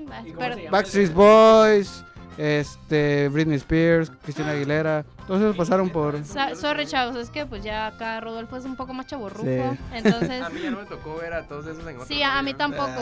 Backstreet 0.70 1.14
Boys 1.14 2.04
este, 2.38 3.30
Britney 3.30 3.58
Spears, 3.58 4.12
Cristina 4.24 4.52
Aguilera, 4.52 5.06
todos 5.28 5.42
esos 5.42 5.56
pasaron 5.56 5.90
por... 5.90 6.20
sorry, 6.26 6.86
chavos, 6.86 7.16
es 7.16 7.30
que 7.30 7.46
pues 7.46 7.64
ya 7.64 7.88
acá 7.88 8.20
Rodolfo 8.20 8.58
es 8.58 8.66
un 8.66 8.76
poco 8.76 8.94
más 8.94 9.06
chaburruco, 9.08 9.78
entonces... 9.94 10.42
a 10.42 10.50
mí 10.50 10.62
ya 10.62 10.72
no 10.72 10.80
me 10.80 10.86
tocó 10.86 11.16
ver 11.18 11.34
a 11.34 11.44
todos 11.48 11.68
esos 11.68 11.88
en 11.88 11.96
otro 11.96 12.06
Sí, 12.06 12.22
a 12.24 12.42
mí 12.42 12.54
tampoco. 12.54 13.02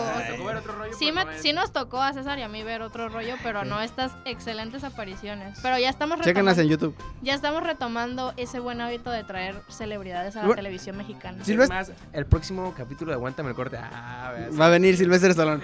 sí, 0.97 1.11
sí 1.37 1.53
nos 1.53 1.71
tocó 1.71 2.01
a 2.01 2.13
César 2.13 2.37
y 2.39 2.43
a 2.43 2.49
mí 2.49 2.63
ver 2.63 2.81
otro 2.81 3.09
rollo, 3.09 3.35
pero 3.43 3.65
no 3.65 3.81
estas 3.81 4.11
excelentes 4.25 4.83
apariciones. 4.83 5.59
Pero 5.61 5.79
ya 5.79 5.89
estamos 5.89 6.19
retomando... 6.19 6.61
en 6.61 6.67
YouTube. 6.67 6.95
Ya 7.21 7.33
estamos 7.33 7.63
retomando 7.63 8.33
ese 8.37 8.59
buen 8.59 8.81
hábito 8.81 9.11
de 9.11 9.23
traer 9.23 9.55
celebridades 9.69 10.35
a 10.35 10.45
la 10.45 10.55
televisión 10.55 10.97
mexicana. 10.97 11.43
Sí, 11.43 11.55
más, 11.55 11.91
el 12.13 12.25
próximo 12.25 12.73
capítulo 12.75 13.11
de 13.11 13.15
Aguántame 13.15 13.49
el 13.49 13.55
corte. 13.55 13.77
Ah, 13.77 14.33
Va 14.59 14.67
a 14.67 14.69
venir 14.69 14.97
Silvestre 14.97 15.31
Stallone. 15.31 15.63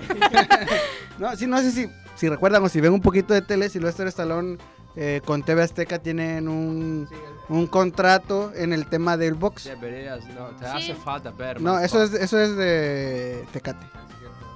no, 1.20 1.36
sí, 1.36 1.48
no 1.48 1.60
sé 1.60 1.72
si 1.72 1.90
si 2.16 2.30
recuerdan 2.30 2.64
o 2.64 2.70
si 2.70 2.82
ven 2.82 2.94
un 2.94 3.02
poquito 3.02 3.34
de 3.34 3.42
tele, 3.42 3.70
Silvestre 3.70 4.08
Stallone 4.10 4.58
eh, 4.96 5.22
con 5.26 5.44
TV 5.44 5.62
Azteca 5.62 6.00
tienen 6.00 6.48
un, 6.48 7.08
un 7.50 7.68
contrato 7.68 8.54
en 8.56 8.72
el 8.72 8.88
tema 8.88 9.18
del 9.18 9.34
box. 9.34 9.70
no, 10.36 10.48
te 10.58 10.66
hace 10.66 10.96
falta 10.96 11.32
ver. 11.32 11.62
No, 11.62 11.80
eso 11.80 12.04
es, 12.04 12.14
eso 12.14 12.40
es 12.40 12.56
de 12.56 13.46
Tecate. 13.52 13.86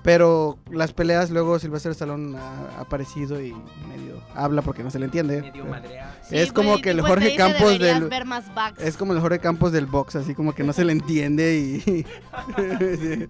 Pero 0.01 0.57
las 0.71 0.93
peleas 0.93 1.29
luego 1.29 1.59
Silvestre 1.59 1.91
Stallone 1.91 2.37
ha 2.37 2.79
aparecido 2.79 3.41
y 3.41 3.53
medio 3.87 4.21
habla 4.33 4.61
porque 4.61 4.81
no 4.81 4.89
se 4.91 4.97
le 4.97 5.05
entiende. 5.05 5.41
Medio 5.41 5.65
es 6.31 6.53
como 6.53 6.77
que 6.79 6.91
el 6.91 7.01
Jorge 7.01 7.35
Campos 7.35 7.77
del 7.79 8.09
Es 8.77 8.95
como 8.95 9.13
el 9.13 9.19
Jorge 9.19 9.39
Campos 9.39 9.73
del 9.73 9.87
box, 9.87 10.15
así 10.15 10.33
como 10.35 10.53
que 10.53 10.63
no 10.63 10.71
se 10.71 10.85
le 10.85 10.93
entiende 10.93 11.57
y 11.57 12.05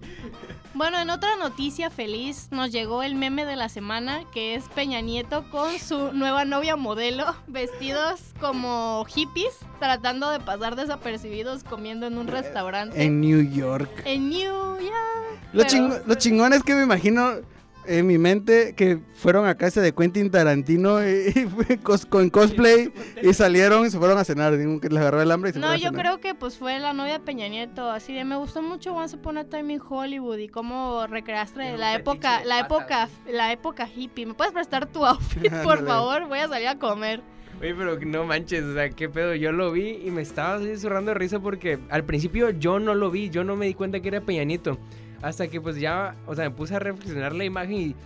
Bueno, 0.80 0.98
en 0.98 1.10
otra 1.10 1.36
noticia 1.36 1.90
feliz 1.90 2.48
nos 2.50 2.72
llegó 2.72 3.02
el 3.02 3.14
meme 3.14 3.44
de 3.44 3.54
la 3.54 3.68
semana 3.68 4.22
que 4.32 4.54
es 4.54 4.66
Peña 4.70 5.02
Nieto 5.02 5.44
con 5.50 5.78
su 5.78 6.10
nueva 6.14 6.46
novia 6.46 6.74
modelo 6.74 7.36
vestidos 7.46 8.32
como 8.40 9.04
hippies 9.04 9.58
tratando 9.78 10.30
de 10.30 10.40
pasar 10.40 10.76
desapercibidos 10.76 11.64
comiendo 11.64 12.06
en 12.06 12.16
un 12.16 12.28
restaurante. 12.28 13.04
En 13.04 13.20
New 13.20 13.42
York. 13.42 13.90
En 14.06 14.30
New 14.30 14.78
York. 14.80 15.42
Lo, 15.52 15.64
lo 16.06 16.14
chingón 16.14 16.54
es 16.54 16.62
que 16.62 16.74
me 16.74 16.84
imagino 16.84 17.34
en 17.90 18.06
mi 18.06 18.18
mente 18.18 18.74
que 18.76 19.00
fueron 19.14 19.46
a 19.46 19.56
casa 19.56 19.80
de 19.80 19.92
Quentin 19.92 20.30
Tarantino 20.30 21.06
y, 21.06 21.48
con 22.08 22.30
cosplay 22.30 22.92
y 23.20 23.34
salieron 23.34 23.84
y 23.84 23.90
se 23.90 23.98
fueron 23.98 24.16
a 24.16 24.24
cenar. 24.24 24.56
Digo, 24.56 24.80
que 24.80 24.88
les 24.88 24.98
agarró 24.98 25.20
el 25.20 25.30
hambre 25.32 25.50
y 25.50 25.52
se 25.54 25.58
No, 25.58 25.74
yo 25.74 25.92
creo 25.92 26.20
que 26.20 26.34
pues 26.34 26.56
fue 26.56 26.78
la 26.78 26.92
novia 26.92 27.14
de 27.14 27.20
Peña 27.20 27.48
Nieto. 27.48 27.90
Así 27.90 28.14
de 28.14 28.24
me 28.24 28.36
gustó 28.36 28.62
mucho 28.62 28.94
Once 28.94 29.16
Upon 29.16 29.38
a 29.38 29.44
Time 29.44 29.74
in 29.74 29.80
Hollywood 29.86 30.38
y 30.38 30.48
cómo 30.48 31.06
recreaste 31.08 31.76
la 31.76 31.96
época, 31.96 32.44
la 32.44 32.60
época, 32.60 33.08
la 33.28 33.52
época 33.52 33.88
hippie. 33.88 34.26
¿Me 34.26 34.34
puedes 34.34 34.52
prestar 34.52 34.86
tu 34.86 35.04
outfit, 35.04 35.52
por 35.64 35.84
favor? 35.84 36.28
Voy 36.28 36.38
a 36.38 36.48
salir 36.48 36.68
a 36.68 36.78
comer. 36.78 37.22
Oye, 37.60 37.74
pero 37.74 37.98
no 37.98 38.24
manches, 38.24 38.64
o 38.64 38.74
sea, 38.74 38.88
qué 38.90 39.08
pedo. 39.08 39.34
Yo 39.34 39.50
lo 39.52 39.72
vi 39.72 40.00
y 40.04 40.10
me 40.10 40.22
estaba 40.22 40.54
así 40.54 40.76
zurrando 40.76 41.10
de 41.10 41.14
risa 41.18 41.40
porque 41.40 41.78
al 41.90 42.04
principio 42.04 42.50
yo 42.50 42.78
no 42.78 42.94
lo 42.94 43.10
vi, 43.10 43.30
yo 43.30 43.42
no 43.42 43.56
me 43.56 43.66
di 43.66 43.74
cuenta 43.74 44.00
que 44.00 44.08
era 44.08 44.20
Peña 44.20 44.44
Nieto. 44.44 44.78
Hasta 45.22 45.48
que 45.48 45.60
pues 45.60 45.76
ya, 45.76 46.14
o 46.26 46.34
sea, 46.34 46.48
me 46.48 46.54
puse 46.54 46.74
a 46.74 46.78
reflexionar 46.78 47.34
la 47.34 47.44
imagen 47.44 47.74
y 47.74 47.96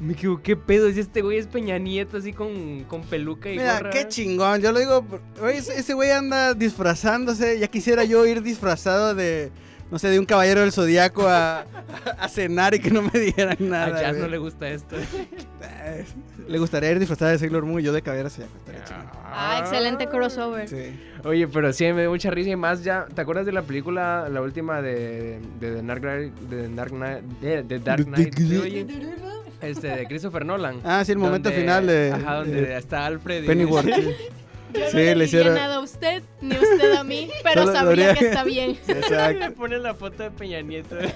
me 0.00 0.14
quedo, 0.14 0.42
¿qué 0.42 0.56
pedo? 0.56 0.88
Es 0.88 0.96
este 0.96 1.22
güey 1.22 1.38
es 1.38 1.46
Peña 1.46 1.78
Nieto 1.78 2.16
así 2.16 2.32
con, 2.32 2.84
con 2.84 3.02
peluca 3.02 3.50
y 3.50 3.58
Mira, 3.58 3.90
qué 3.90 4.08
chingón. 4.08 4.60
Yo 4.60 4.72
lo 4.72 4.80
digo, 4.80 5.06
ese 5.48 5.94
güey 5.94 6.10
anda 6.10 6.54
disfrazándose. 6.54 7.58
Ya 7.58 7.68
quisiera 7.68 8.04
yo 8.04 8.26
ir 8.26 8.42
disfrazado 8.42 9.14
de, 9.14 9.52
no 9.92 9.98
sé, 9.98 10.08
de 10.08 10.18
un 10.18 10.24
caballero 10.24 10.62
del 10.62 10.72
zodiaco 10.72 11.28
a, 11.28 11.66
a 12.18 12.28
cenar 12.28 12.74
y 12.74 12.80
que 12.80 12.90
no 12.90 13.02
me 13.02 13.10
dijeran 13.20 13.56
nada. 13.60 13.98
A 13.98 14.00
Jazz 14.00 14.16
no 14.16 14.26
le 14.26 14.38
gusta 14.38 14.68
esto. 14.68 14.96
Le 16.48 16.58
gustaría 16.58 16.90
ir 16.90 16.98
disfrazada 16.98 17.30
de 17.30 17.38
Sailor 17.38 17.64
Moon 17.64 17.78
y 17.80 17.84
yo 17.84 17.92
de 17.92 18.02
caballero 18.02 18.28
del 18.28 18.32
zodiaco. 18.36 18.56
estaría 18.58 18.84
chingón. 18.84 19.06
Ah, 19.24 19.58
excelente 19.60 20.08
crossover. 20.08 20.68
Sí. 20.68 20.98
Oye, 21.24 21.46
pero 21.46 21.72
sí, 21.72 21.84
me 21.92 22.00
dio 22.00 22.10
mucha 22.10 22.30
risa 22.30 22.50
y 22.50 22.56
más 22.56 22.82
ya. 22.82 23.06
¿Te 23.14 23.20
acuerdas 23.20 23.46
de 23.46 23.52
la 23.52 23.62
película, 23.62 24.28
la 24.28 24.40
última 24.42 24.82
de, 24.82 25.38
de, 25.60 25.70
The 25.70 25.82
Dark 25.82 26.00
Knight, 26.00 26.32
de 26.34 26.68
Dark 26.74 26.90
Knight, 26.90 27.22
de, 27.40 27.62
The 27.62 27.78
Dark 27.78 28.04
Knight? 28.06 28.34
Este, 29.60 29.88
de 29.88 30.06
Christopher 30.06 30.44
Nolan. 30.44 30.80
Ah, 30.84 31.04
sí, 31.04 31.12
el 31.12 31.18
momento 31.18 31.48
Donde- 31.50 31.60
final 31.60 31.86
de, 31.86 32.12
Ajá, 32.12 32.34
donde 32.36 32.62
de 32.62 32.76
está 32.76 33.06
Alfred. 33.06 33.44
y- 33.44 33.46
Pennyworth. 34.72 34.90
sí. 34.92 34.96
Yo 34.96 35.02
no 35.02 35.04
le, 35.10 35.14
le 35.16 35.24
hicieron- 35.24 35.54
nada 35.54 35.74
a 35.76 35.80
usted, 35.80 36.22
ni 36.40 36.56
usted 36.56 36.92
a 36.94 37.04
mí, 37.04 37.30
pero 37.44 37.62
Solo 37.66 37.72
sabría 37.78 38.14
que 38.14 38.26
está 38.28 38.44
bien. 38.44 38.70
Exacto. 38.88 39.38
Le 39.40 39.50
ponen 39.52 39.82
la 39.82 39.94
foto 39.94 40.22
de 40.22 40.30
Peña 40.30 40.60
Nieto. 40.62 40.96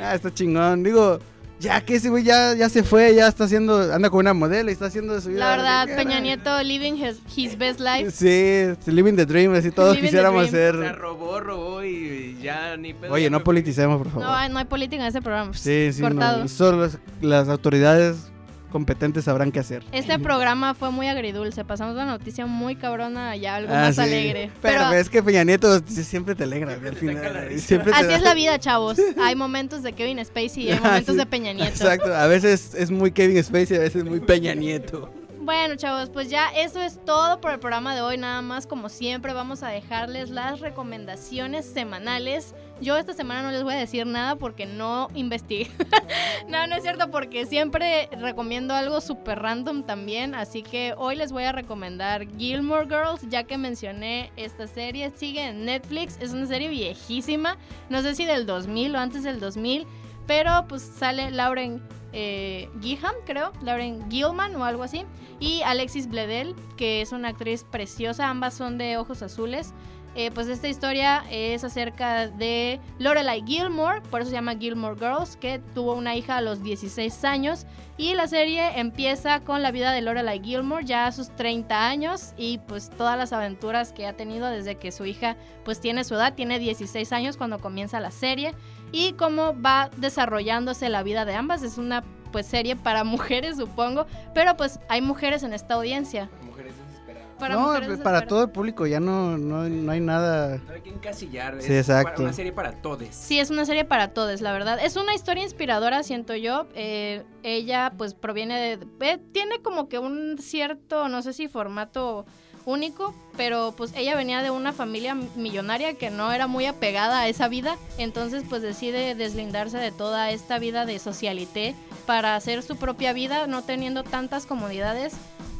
Ah, 0.00 0.14
está 0.14 0.32
chingón. 0.32 0.84
Digo, 0.84 1.18
ya 1.58 1.80
que 1.80 1.96
ese 1.96 2.08
güey 2.08 2.22
ya, 2.22 2.54
ya 2.54 2.68
se 2.68 2.84
fue, 2.84 3.16
ya 3.16 3.26
está 3.26 3.44
haciendo, 3.44 3.92
anda 3.92 4.10
con 4.10 4.20
una 4.20 4.32
modelo 4.32 4.70
y 4.70 4.72
está 4.72 4.86
haciendo 4.86 5.12
de 5.14 5.20
su 5.20 5.30
vida. 5.30 5.40
La 5.40 5.56
verdad, 5.56 5.86
¿qué 5.88 5.94
Peña? 5.96 6.20
Nieto 6.20 6.62
living 6.62 6.92
his, 6.94 7.16
his 7.36 7.58
best 7.58 7.80
life. 7.80 8.12
Sí, 8.12 8.76
living 8.92 9.16
the 9.16 9.26
dream, 9.26 9.52
así 9.54 9.72
todos 9.72 9.96
Living 9.96 10.06
quisiéramos 10.06 10.52
dream. 10.52 10.68
O 10.76 10.78
sea, 10.82 10.90
ser. 10.92 10.98
robó, 11.00 11.40
robó 11.40 11.82
y 11.82 12.38
ya 12.40 12.76
ni 12.76 12.94
pedo. 12.94 13.12
Oye, 13.12 13.28
no 13.28 13.42
politicemos, 13.42 13.98
por 13.98 14.06
favor. 14.12 14.22
No, 14.28 14.32
hay- 14.32 14.48
no 14.50 14.58
hay 14.60 14.66
política 14.66 15.02
en 15.02 15.08
ese 15.08 15.20
programa. 15.20 15.52
sí, 15.52 15.90
sí, 15.92 16.00
cortado. 16.00 16.42
no. 16.42 16.48
Solo 16.48 16.82
las, 16.82 16.98
las 17.20 17.48
autoridades 17.48 18.30
competentes 18.68 19.24
sabrán 19.24 19.50
qué 19.52 19.60
hacer. 19.60 19.82
Este 19.92 20.18
programa 20.18 20.74
fue 20.74 20.90
muy 20.90 21.08
agridulce. 21.08 21.64
Pasamos 21.64 21.94
una 21.94 22.04
noticia 22.06 22.46
muy 22.46 22.76
cabrona 22.76 23.36
y 23.36 23.46
algo 23.46 23.72
Ah, 23.72 23.86
más 23.86 23.94
sí. 23.96 24.00
alegre. 24.02 24.50
Pero, 24.62 24.84
Pero, 24.88 24.92
es 24.94 25.08
que 25.08 25.22
Peña 25.22 25.44
Nieto 25.44 25.80
siempre 25.86 26.34
te 26.34 26.44
alegra 26.44 26.74
al 26.74 26.96
final. 26.96 27.58
Siempre 27.58 27.92
así 27.92 28.04
da- 28.06 28.16
es 28.16 28.22
la 28.22 28.34
vida, 28.34 28.58
chavos. 28.58 28.98
Hay 29.22 29.34
momentos 29.36 29.82
de 29.82 29.92
Kevin 29.92 30.24
Spacey 30.24 30.64
y 30.64 30.70
hay 30.70 30.78
Ah, 30.82 30.86
momentos 30.86 31.14
sí. 31.14 31.18
de 31.18 31.26
Peña 31.26 31.52
Nieto. 31.52 31.70
Exacto, 31.70 32.14
a 32.14 32.26
veces 32.26 32.74
es 32.74 32.90
muy 32.90 33.10
Kevin 33.12 33.42
Spacey, 33.42 33.76
a 33.76 33.80
veces 33.80 34.04
muy 34.04 34.20
Peña 34.20 34.54
Nieto. 34.54 35.10
Bueno, 35.48 35.76
chavos, 35.76 36.10
pues 36.10 36.28
ya 36.28 36.50
eso 36.54 36.78
es 36.82 37.02
todo 37.06 37.40
por 37.40 37.52
el 37.52 37.58
programa 37.58 37.94
de 37.94 38.02
hoy. 38.02 38.18
Nada 38.18 38.42
más, 38.42 38.66
como 38.66 38.90
siempre, 38.90 39.32
vamos 39.32 39.62
a 39.62 39.68
dejarles 39.68 40.28
las 40.28 40.60
recomendaciones 40.60 41.64
semanales. 41.64 42.54
Yo 42.82 42.98
esta 42.98 43.14
semana 43.14 43.40
no 43.40 43.50
les 43.50 43.62
voy 43.62 43.72
a 43.72 43.78
decir 43.78 44.06
nada 44.06 44.36
porque 44.36 44.66
no 44.66 45.08
investigué. 45.14 45.70
no, 46.48 46.66
no 46.66 46.76
es 46.76 46.82
cierto, 46.82 47.10
porque 47.10 47.46
siempre 47.46 48.10
recomiendo 48.20 48.74
algo 48.74 49.00
súper 49.00 49.38
random 49.38 49.84
también. 49.84 50.34
Así 50.34 50.62
que 50.62 50.92
hoy 50.98 51.16
les 51.16 51.32
voy 51.32 51.44
a 51.44 51.52
recomendar 51.52 52.28
Gilmore 52.36 52.84
Girls, 52.84 53.26
ya 53.30 53.44
que 53.44 53.56
mencioné 53.56 54.30
esta 54.36 54.66
serie. 54.66 55.10
Sigue 55.16 55.46
en 55.46 55.64
Netflix, 55.64 56.18
es 56.20 56.32
una 56.32 56.44
serie 56.44 56.68
viejísima. 56.68 57.56
No 57.88 58.02
sé 58.02 58.14
si 58.14 58.26
del 58.26 58.44
2000 58.44 58.94
o 58.94 58.98
antes 58.98 59.22
del 59.22 59.40
2000. 59.40 59.86
Pero 60.26 60.66
pues 60.68 60.82
sale 60.82 61.30
Lauren 61.30 61.80
eh, 62.12 62.68
Giham, 62.80 63.14
creo, 63.26 63.52
Lauren 63.62 64.10
Gilman 64.10 64.54
o 64.56 64.64
algo 64.64 64.82
así, 64.82 65.04
y 65.40 65.62
Alexis 65.62 66.08
Bledel, 66.08 66.54
que 66.76 67.00
es 67.00 67.12
una 67.12 67.28
actriz 67.28 67.64
preciosa, 67.64 68.28
ambas 68.28 68.54
son 68.54 68.78
de 68.78 68.96
ojos 68.96 69.22
azules. 69.22 69.74
Eh, 70.14 70.32
pues 70.32 70.48
esta 70.48 70.66
historia 70.66 71.22
es 71.30 71.62
acerca 71.62 72.26
de 72.26 72.80
Lorelai 72.98 73.44
Gilmore, 73.46 74.00
por 74.10 74.20
eso 74.20 74.30
se 74.30 74.36
llama 74.36 74.56
Gilmore 74.56 74.96
Girls, 74.98 75.36
que 75.36 75.60
tuvo 75.74 75.94
una 75.94 76.16
hija 76.16 76.38
a 76.38 76.40
los 76.40 76.62
16 76.62 77.24
años. 77.24 77.66
Y 77.98 78.14
la 78.14 78.26
serie 78.26 78.80
empieza 78.80 79.40
con 79.40 79.62
la 79.62 79.70
vida 79.70 79.92
de 79.92 80.02
Lorelai 80.02 80.40
Gilmore 80.42 80.84
ya 80.84 81.06
a 81.06 81.12
sus 81.12 81.30
30 81.36 81.88
años 81.88 82.32
y 82.36 82.58
pues 82.58 82.90
todas 82.90 83.18
las 83.18 83.32
aventuras 83.32 83.92
que 83.92 84.06
ha 84.06 84.12
tenido 84.16 84.48
desde 84.48 84.76
que 84.76 84.90
su 84.92 85.04
hija 85.04 85.36
pues 85.64 85.80
tiene 85.80 86.02
su 86.04 86.14
edad, 86.14 86.34
tiene 86.34 86.58
16 86.58 87.12
años 87.12 87.36
cuando 87.36 87.60
comienza 87.60 88.00
la 88.00 88.10
serie 88.10 88.54
y 88.92 89.12
cómo 89.12 89.60
va 89.60 89.90
desarrollándose 89.96 90.88
la 90.88 91.02
vida 91.02 91.24
de 91.24 91.34
ambas. 91.34 91.62
Es 91.62 91.78
una 91.78 92.02
pues 92.32 92.46
serie 92.46 92.76
para 92.76 93.04
mujeres, 93.04 93.56
supongo, 93.56 94.06
pero 94.34 94.56
pues 94.56 94.80
hay 94.88 95.00
mujeres 95.00 95.42
en 95.42 95.52
esta 95.52 95.74
audiencia. 95.74 96.30
Mujeres 96.44 96.74
desesperadas. 96.86 97.28
Para 97.38 97.54
no, 97.54 97.60
mujeres 97.72 98.00
para 98.00 98.26
todo 98.26 98.44
el 98.44 98.50
público 98.50 98.86
ya 98.86 99.00
no, 99.00 99.38
no, 99.38 99.68
no 99.68 99.92
hay 99.92 100.00
nada. 100.00 100.58
No 100.66 100.72
hay 100.74 100.80
que 100.80 100.90
encasillar. 100.90 101.60
Sí, 101.60 101.72
es 101.72 101.88
exacto. 101.88 102.22
una 102.22 102.32
serie 102.32 102.52
para 102.52 102.72
todos. 102.72 103.08
Sí, 103.10 103.38
es 103.38 103.50
una 103.50 103.64
serie 103.64 103.84
para 103.84 104.08
todos, 104.08 104.40
la 104.40 104.52
verdad. 104.52 104.78
Es 104.82 104.96
una 104.96 105.14
historia 105.14 105.42
inspiradora, 105.42 106.02
siento 106.02 106.34
yo. 106.34 106.66
Eh, 106.74 107.24
ella, 107.42 107.92
pues, 107.96 108.14
proviene 108.14 108.76
de... 108.76 108.86
eh, 109.00 109.18
tiene 109.32 109.60
como 109.62 109.88
que 109.88 109.98
un 109.98 110.36
cierto, 110.38 111.08
no 111.08 111.22
sé 111.22 111.32
si 111.32 111.48
formato 111.48 112.26
único, 112.68 113.14
pero 113.36 113.72
pues 113.76 113.92
ella 113.96 114.14
venía 114.14 114.42
de 114.42 114.50
una 114.50 114.72
familia 114.72 115.14
millonaria 115.14 115.94
que 115.94 116.10
no 116.10 116.32
era 116.32 116.46
muy 116.46 116.66
apegada 116.66 117.20
a 117.20 117.28
esa 117.28 117.48
vida, 117.48 117.78
entonces 117.96 118.44
pues 118.48 118.60
decide 118.60 119.14
deslindarse 119.14 119.78
de 119.78 119.90
toda 119.90 120.30
esta 120.30 120.58
vida 120.58 120.84
de 120.84 120.98
socialité 120.98 121.74
para 122.06 122.36
hacer 122.36 122.62
su 122.62 122.76
propia 122.76 123.14
vida, 123.14 123.46
no 123.46 123.62
teniendo 123.62 124.04
tantas 124.04 124.44
comodidades, 124.44 125.14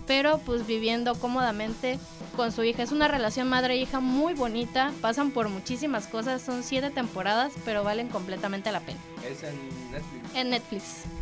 pero 0.07 0.39
pues 0.39 0.67
viviendo 0.67 1.15
cómodamente 1.15 1.99
con 2.37 2.53
su 2.53 2.63
hija. 2.63 2.83
Es 2.83 2.93
una 2.93 3.09
relación 3.09 3.49
madre-hija 3.49 4.01
muy 4.01 4.35
bonita, 4.35 4.93
pasan 5.01 5.31
por 5.31 5.49
muchísimas 5.49 6.07
cosas, 6.07 6.43
son 6.43 6.63
siete 6.63 6.91
temporadas, 6.91 7.53
pero 7.65 7.85
valen 7.85 8.09
completamente 8.09 8.71
la 8.71 8.81
pena. 8.81 9.01
Es 9.27 9.43
en 9.43 9.57
Netflix. 9.91 10.35
En 10.35 10.51
Netflix. 10.51 11.18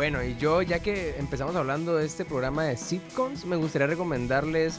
Bueno, 0.00 0.24
y 0.24 0.34
yo, 0.38 0.62
ya 0.62 0.78
que 0.78 1.14
empezamos 1.18 1.54
hablando 1.56 1.96
de 1.96 2.06
este 2.06 2.24
programa 2.24 2.64
de 2.64 2.78
sitcoms, 2.78 3.44
me 3.44 3.54
gustaría 3.56 3.86
recomendarles 3.86 4.78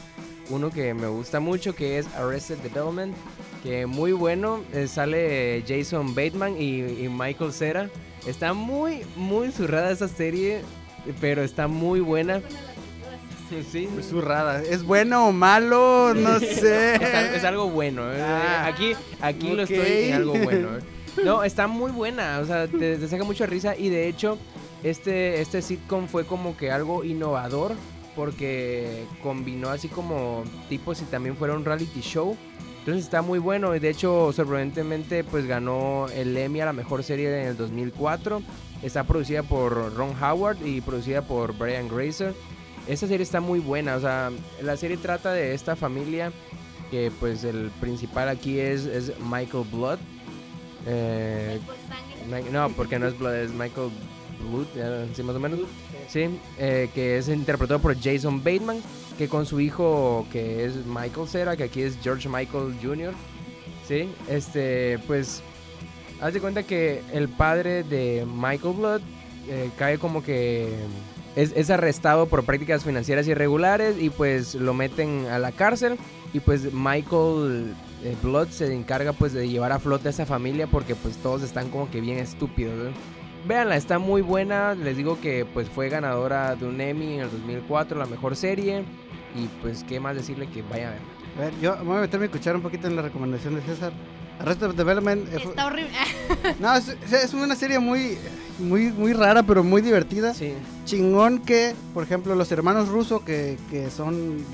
uno 0.50 0.68
que 0.68 0.94
me 0.94 1.06
gusta 1.06 1.38
mucho, 1.38 1.76
que 1.76 1.98
es 1.98 2.08
Arrested 2.16 2.58
Development, 2.58 3.14
que 3.62 3.86
muy 3.86 4.10
bueno, 4.10 4.64
eh, 4.72 4.88
sale 4.88 5.62
Jason 5.64 6.12
Bateman 6.16 6.60
y, 6.60 6.80
y 7.04 7.08
Michael 7.08 7.52
Cera. 7.52 7.88
Está 8.26 8.52
muy, 8.52 9.02
muy 9.14 9.52
zurrada 9.52 9.92
esa 9.92 10.08
serie, 10.08 10.62
pero 11.20 11.44
está 11.44 11.68
muy 11.68 12.00
buena. 12.00 12.40
Sí, 13.70 13.86
Muy 13.94 14.02
zurrada. 14.02 14.60
¿Es 14.60 14.82
bueno 14.82 15.28
o 15.28 15.32
malo? 15.32 16.14
No 16.16 16.40
sé. 16.40 16.96
es, 16.96 17.14
al- 17.14 17.34
es 17.36 17.44
algo 17.44 17.70
bueno. 17.70 18.12
eh. 18.12 18.20
Ah, 18.20 18.66
aquí 18.66 18.94
aquí 19.20 19.52
lo 19.52 19.62
estoy 19.62 20.06
en 20.08 20.14
algo 20.14 20.32
bueno. 20.34 20.78
eh. 20.78 20.80
No, 21.24 21.44
está 21.44 21.68
muy 21.68 21.92
buena. 21.92 22.40
O 22.40 22.44
sea, 22.44 22.66
te, 22.66 22.96
te 22.96 23.06
saca 23.06 23.22
mucha 23.22 23.46
risa. 23.46 23.76
Y 23.76 23.88
de 23.88 24.08
hecho, 24.08 24.36
este, 24.82 25.40
este 25.40 25.62
sitcom 25.62 26.08
fue 26.08 26.24
como 26.24 26.56
que 26.56 26.70
algo 26.70 27.04
innovador. 27.04 27.72
Porque 28.14 29.06
combinó 29.22 29.70
así 29.70 29.88
como 29.88 30.44
tipo 30.68 30.94
si 30.94 31.06
también 31.06 31.34
fuera 31.34 31.54
un 31.54 31.64
reality 31.64 32.00
show. 32.02 32.36
Entonces 32.80 33.04
está 33.04 33.22
muy 33.22 33.38
bueno. 33.38 33.74
Y 33.74 33.78
de 33.78 33.88
hecho, 33.88 34.32
sorprendentemente, 34.34 35.24
pues 35.24 35.46
ganó 35.46 36.08
el 36.14 36.36
Emmy 36.36 36.60
a 36.60 36.66
la 36.66 36.74
mejor 36.74 37.02
serie 37.02 37.40
en 37.40 37.48
el 37.48 37.56
2004. 37.56 38.42
Está 38.82 39.04
producida 39.04 39.42
por 39.42 39.94
Ron 39.94 40.14
Howard 40.22 40.58
y 40.66 40.82
producida 40.82 41.22
por 41.22 41.56
Brian 41.56 41.88
Grazer. 41.88 42.34
Esta 42.86 43.06
serie 43.06 43.22
está 43.22 43.40
muy 43.40 43.60
buena, 43.60 43.94
o 43.94 44.00
sea, 44.00 44.32
la 44.60 44.76
serie 44.76 44.96
trata 44.96 45.32
de 45.32 45.54
esta 45.54 45.76
familia 45.76 46.32
que 46.90 47.12
pues 47.20 47.44
el 47.44 47.70
principal 47.80 48.28
aquí 48.28 48.58
es, 48.58 48.86
es 48.86 49.12
Michael 49.20 49.64
Blood. 49.70 49.98
Eh, 50.86 51.60
no, 52.50 52.70
porque 52.70 52.98
no 52.98 53.06
es 53.06 53.16
Blood, 53.16 53.34
es 53.34 53.52
Michael 53.52 53.90
Blood, 54.42 54.66
ya, 54.76 55.06
sí, 55.14 55.22
más 55.22 55.36
o 55.36 55.40
menos. 55.40 55.60
Sí, 56.08 56.28
eh, 56.58 56.90
que 56.94 57.18
es 57.18 57.28
interpretado 57.28 57.80
por 57.80 57.98
Jason 57.98 58.42
Bateman, 58.42 58.80
que 59.18 59.28
con 59.28 59.46
su 59.46 59.60
hijo 59.60 60.26
que 60.32 60.64
es 60.64 60.86
Michael 60.86 61.28
Cera, 61.28 61.56
que 61.56 61.64
aquí 61.64 61.82
es 61.82 61.98
George 62.02 62.28
Michael 62.28 62.76
Jr. 62.82 63.12
Sí, 63.86 64.08
este, 64.28 64.98
pues, 65.06 65.42
haz 66.20 66.34
de 66.34 66.40
cuenta 66.40 66.62
que 66.62 67.02
el 67.12 67.28
padre 67.28 67.82
de 67.82 68.26
Michael 68.26 68.74
Blood 68.74 69.00
eh, 69.48 69.70
cae 69.76 69.98
como 69.98 70.22
que 70.22 70.68
es, 71.36 71.52
es 71.56 71.70
arrestado 71.70 72.26
por 72.26 72.44
prácticas 72.44 72.84
financieras 72.84 73.26
irregulares 73.26 73.96
y 74.00 74.10
pues 74.10 74.54
lo 74.54 74.74
meten 74.74 75.26
a 75.26 75.38
la 75.38 75.52
cárcel 75.52 75.96
y 76.32 76.40
pues 76.40 76.72
Michael 76.72 77.74
eh, 78.04 78.16
Blood 78.22 78.48
se 78.48 78.74
encarga 78.74 79.12
pues 79.12 79.32
de 79.32 79.48
llevar 79.48 79.72
a 79.72 79.78
flote 79.78 80.08
a 80.08 80.10
esa 80.10 80.26
familia 80.26 80.66
porque 80.66 80.94
pues 80.94 81.16
todos 81.16 81.42
están 81.42 81.70
como 81.70 81.90
que 81.90 82.00
bien 82.00 82.18
estúpidos. 82.18 82.74
¿no? 82.76 82.90
Véanla, 83.46 83.76
está 83.76 83.98
muy 83.98 84.22
buena, 84.22 84.74
les 84.74 84.96
digo 84.96 85.20
que 85.20 85.44
pues 85.44 85.68
fue 85.68 85.88
ganadora 85.88 86.54
de 86.54 86.66
un 86.66 86.80
Emmy 86.80 87.14
en 87.14 87.20
el 87.22 87.30
2004, 87.30 87.98
la 87.98 88.06
mejor 88.06 88.36
serie 88.36 88.84
y 89.34 89.46
pues 89.60 89.84
qué 89.84 89.98
más 89.98 90.14
decirle 90.14 90.46
que 90.48 90.62
vayan 90.62 90.88
a 90.88 90.90
ver. 90.90 91.00
A 91.36 91.40
ver, 91.40 91.60
yo 91.60 91.76
me 91.78 91.84
voy 91.84 91.96
a 91.98 92.00
meterme 92.02 92.24
a 92.24 92.28
escuchar 92.28 92.54
un 92.54 92.62
poquito 92.62 92.86
en 92.86 92.94
la 92.96 93.02
recomendación 93.02 93.54
de 93.56 93.62
César. 93.62 93.92
Arrested 94.38 94.74
Development. 94.74 95.26
eh, 95.32 95.36
Está 95.44 95.66
horrible. 95.66 95.90
No, 96.60 96.74
es, 96.74 96.88
es 97.12 97.34
una 97.34 97.54
serie 97.56 97.78
muy, 97.78 98.16
muy, 98.58 98.86
muy 98.90 99.12
rara, 99.12 99.42
pero 99.42 99.62
muy 99.64 99.82
divertida. 99.82 100.34
Sí, 100.34 100.52
Chingón 100.84 101.38
que, 101.40 101.74
por 101.94 102.04
ejemplo, 102.04 102.34
los 102.34 102.50
hermanos 102.52 102.88
Russo, 102.88 103.24
que, 103.24 103.56
que 103.70 103.90
son 103.90 104.44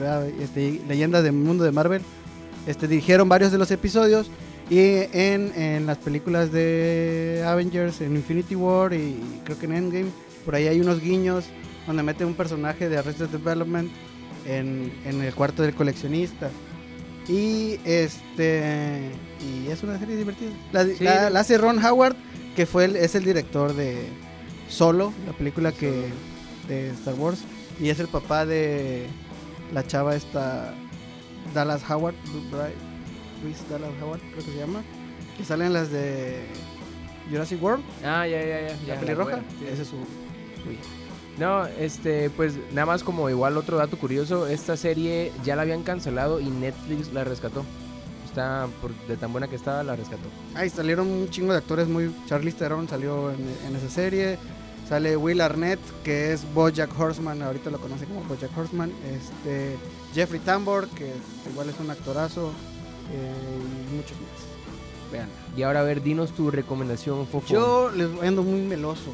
este, 0.41 0.81
leyendas 0.89 1.23
del 1.25 1.33
mundo 1.33 1.65
de 1.65 1.73
Marvel, 1.73 2.03
este, 2.67 2.87
dirigieron 2.89 3.29
varios 3.29 3.51
de 3.53 3.59
los 3.59 3.71
episodios. 3.71 4.31
Y 4.71 4.79
en, 5.13 5.53
en 5.57 5.87
las 5.87 5.99
películas 5.99 6.53
de 6.53 7.43
Avengers, 7.47 8.01
en 8.03 8.17
Infinity 8.17 8.55
War 8.55 8.93
y 8.93 9.17
creo 9.45 9.59
que 9.59 9.65
en 9.67 9.73
Endgame, 9.73 10.11
por 10.45 10.55
ahí 10.55 10.67
hay 10.67 10.81
unos 10.81 11.01
guiños 11.01 11.45
donde 11.87 12.03
mete 12.03 12.25
un 12.25 12.35
personaje 12.35 12.89
de 12.89 12.99
Arrested 12.99 13.29
Development 13.29 13.91
en, 14.47 14.93
en 15.07 15.23
el 15.23 15.35
cuarto 15.35 15.63
del 15.63 15.75
coleccionista. 15.75 16.51
Y 17.29 17.79
este. 17.85 19.11
Y 19.41 19.71
es 19.71 19.83
una 19.83 19.99
serie 19.99 20.17
divertida. 20.17 20.51
La, 20.73 20.85
Sí. 20.85 20.97
la- 21.01 21.31
la 21.31 21.41
hace 21.41 21.59
Ron 21.59 21.83
Howard, 21.85 22.17
que 22.57 22.65
fue 22.67 22.87
el- 22.87 22.97
es 22.97 23.15
el 23.15 23.25
director 23.25 23.75
de 23.75 24.07
Solo, 24.69 25.13
la 25.27 25.33
película 25.33 25.73
que 25.73 26.09
de 26.69 26.91
Star 26.91 27.15
Wars. 27.15 27.41
Y 27.81 27.89
es 27.91 28.01
el 28.01 28.09
papá 28.09 28.45
de 28.47 29.07
la 29.73 29.87
chava 29.87 30.15
esta. 30.17 30.75
Dallas 31.55 31.83
Howard. 31.89 32.15
Luis 33.43 33.59
Dallas 33.69 33.91
Howard, 34.03 34.21
creo 34.21 34.45
que 34.45 34.53
se 34.53 34.59
llama. 34.59 34.83
Que 35.37 35.45
salen 35.45 35.73
las 35.73 35.91
de 35.91 36.47
Jurassic 37.31 37.63
World. 37.63 37.85
Ah, 38.05 38.27
ya, 38.27 38.41
ya, 38.41 38.61
ya. 38.61 38.77
ya 38.87 38.95
la 38.95 39.01
pelirroja. 39.01 39.37
sí. 39.59 39.67
Ese 39.67 39.83
es 39.83 39.89
su, 39.89 39.97
su 40.63 40.73
hija. 40.73 40.83
No, 41.39 41.67
este, 41.67 42.31
pues 42.31 42.55
nada 42.73 42.87
más 42.87 43.05
como 43.05 43.31
igual 43.31 43.57
otro 43.57 43.77
dato 43.77 43.97
curioso, 43.97 44.49
esta 44.49 44.77
serie 44.77 45.31
ya 45.45 45.55
la 45.55 45.63
habían 45.63 45.85
cancelado 45.85 46.41
y 46.41 46.47
Netflix 46.47 47.13
la 47.13 47.23
rescató. 47.23 47.65
Está 48.25 48.67
por, 48.83 48.93
de 49.07 49.17
tan 49.17 49.31
buena 49.31 49.47
que 49.47 49.55
estaba, 49.55 49.85
la 49.85 49.95
rescató. 49.95 50.29
Ahí 50.55 50.69
salieron 50.69 51.07
un 51.07 51.31
chingo 51.31 51.53
de 51.53 51.59
actores 51.59 51.87
muy... 51.89 52.13
Charlize 52.27 52.59
Theron 52.59 52.89
salió 52.89 53.31
en, 53.31 53.39
en 53.67 53.77
esa 53.77 53.89
serie. 53.89 54.37
Sale 54.89 55.17
Will 55.17 55.41
Arnett, 55.41 55.79
que 56.03 56.33
es 56.33 56.43
Bojack 56.55 56.99
Horseman, 56.99 57.43
ahorita 57.43 57.71
lo 57.71 57.79
conocen 57.79 58.09
como 58.09 58.23
Bojack 58.25 58.57
Horseman. 58.57 58.91
Este, 59.15 59.77
Jeffrey 60.15 60.41
Tambor, 60.41 60.89
que 60.89 61.13
igual 61.51 61.69
es 61.69 61.79
un 61.79 61.91
actorazo. 61.91 62.53
Eh, 63.13 63.91
y 63.93 63.97
muchos 63.97 64.13
más. 64.13 65.13
Vean. 65.13 65.29
Y 65.57 65.63
ahora 65.63 65.81
a 65.81 65.85
ver, 65.85 66.03
dinos 66.03 66.33
tu 66.33 66.51
recomendación, 66.51 67.27
Fofo. 67.27 67.47
Yo 67.49 67.91
les 67.91 68.09
ando 68.23 68.43
muy 68.43 68.61
meloso. 68.63 69.13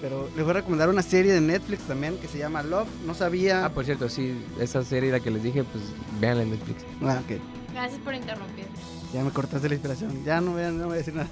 Pero 0.00 0.28
les 0.34 0.42
voy 0.44 0.50
a 0.52 0.54
recomendar 0.54 0.88
una 0.88 1.02
serie 1.02 1.32
de 1.32 1.40
Netflix 1.42 1.82
también 1.82 2.16
que 2.16 2.26
se 2.26 2.38
llama 2.38 2.62
Love. 2.62 2.88
No 3.06 3.14
sabía... 3.14 3.66
Ah, 3.66 3.68
por 3.68 3.84
cierto, 3.84 4.08
sí, 4.08 4.34
esa 4.58 4.82
serie 4.82 5.10
la 5.12 5.20
que 5.20 5.30
les 5.30 5.42
dije, 5.42 5.62
pues 5.64 5.84
véanla 6.20 6.42
en 6.44 6.50
Netflix. 6.52 6.84
Ah, 7.02 7.20
ok. 7.22 7.38
Gracias 7.74 8.00
por 8.00 8.14
interrumpir. 8.14 8.64
Ya 9.12 9.22
me 9.22 9.30
cortaste 9.30 9.68
la 9.68 9.74
inspiración. 9.74 10.24
Ya 10.24 10.40
no, 10.40 10.52
voy 10.52 10.62
a- 10.62 10.70
no 10.70 10.84
voy 10.86 10.94
a 10.94 10.98
decir 10.98 11.14
nada. 11.14 11.28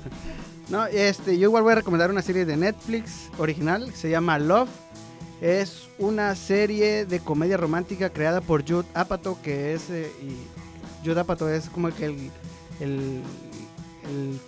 No, 0.69 0.85
este, 0.85 1.39
yo 1.39 1.49
igual 1.49 1.63
voy 1.63 1.73
a 1.73 1.77
recomendar 1.77 2.11
una 2.11 2.21
serie 2.21 2.45
de 2.45 2.59
Netflix 2.59 3.31
original. 3.39 3.91
Se 3.95 4.11
llama 4.11 4.39
Love. 4.39 4.69
Es 5.41 5.89
una 5.99 6.35
serie 6.35 7.07
de 7.07 7.21
comedia 7.21 7.57
romántica 7.57 8.11
creada 8.11 8.43
por 8.43 8.69
Judd 8.69 8.85
Apatow, 8.93 9.41
que 9.41 9.73
es... 9.73 9.89
eh, 9.89 10.13
y 10.21 10.35
Judd 11.05 11.19
Apatow 11.19 11.49
es 11.49 11.69
como 11.69 11.91
que 11.95 12.07
el, 12.07 12.31
el, 12.81 13.23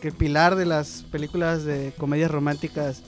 el 0.02 0.12
pilar 0.12 0.56
de 0.56 0.66
las 0.66 1.04
películas 1.10 1.64
de 1.64 1.92
comedias 1.98 2.30
románticas 2.30 3.02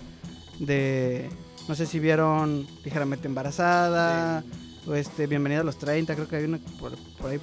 de... 0.59 1.29
No 1.69 1.75
sé 1.77 1.87
si 1.87 2.01
vieron 2.01 2.67
Ligeramente 2.85 3.29
Embarazada 3.29 4.43
o 4.87 4.95
este 4.95 5.27
Bienvenida 5.29 5.61
a 5.61 5.65
los 5.65 5.79
30, 5.79 6.15
creo 6.15 6.27
que 6.29 6.37
hay 6.37 6.45
una 6.45 6.59
por, 6.81 6.93
por 7.19 7.31
ahí. 7.31 7.41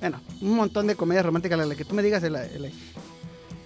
Bueno, 0.00 0.20
un 0.40 0.54
montón 0.54 0.86
de 0.86 0.94
comedias 0.94 1.26
románticas, 1.26 1.58
la 1.66 1.74
que 1.74 1.84
tú 1.84 1.94
me 1.94 2.02
digas, 2.02 2.22
el- 2.22 2.72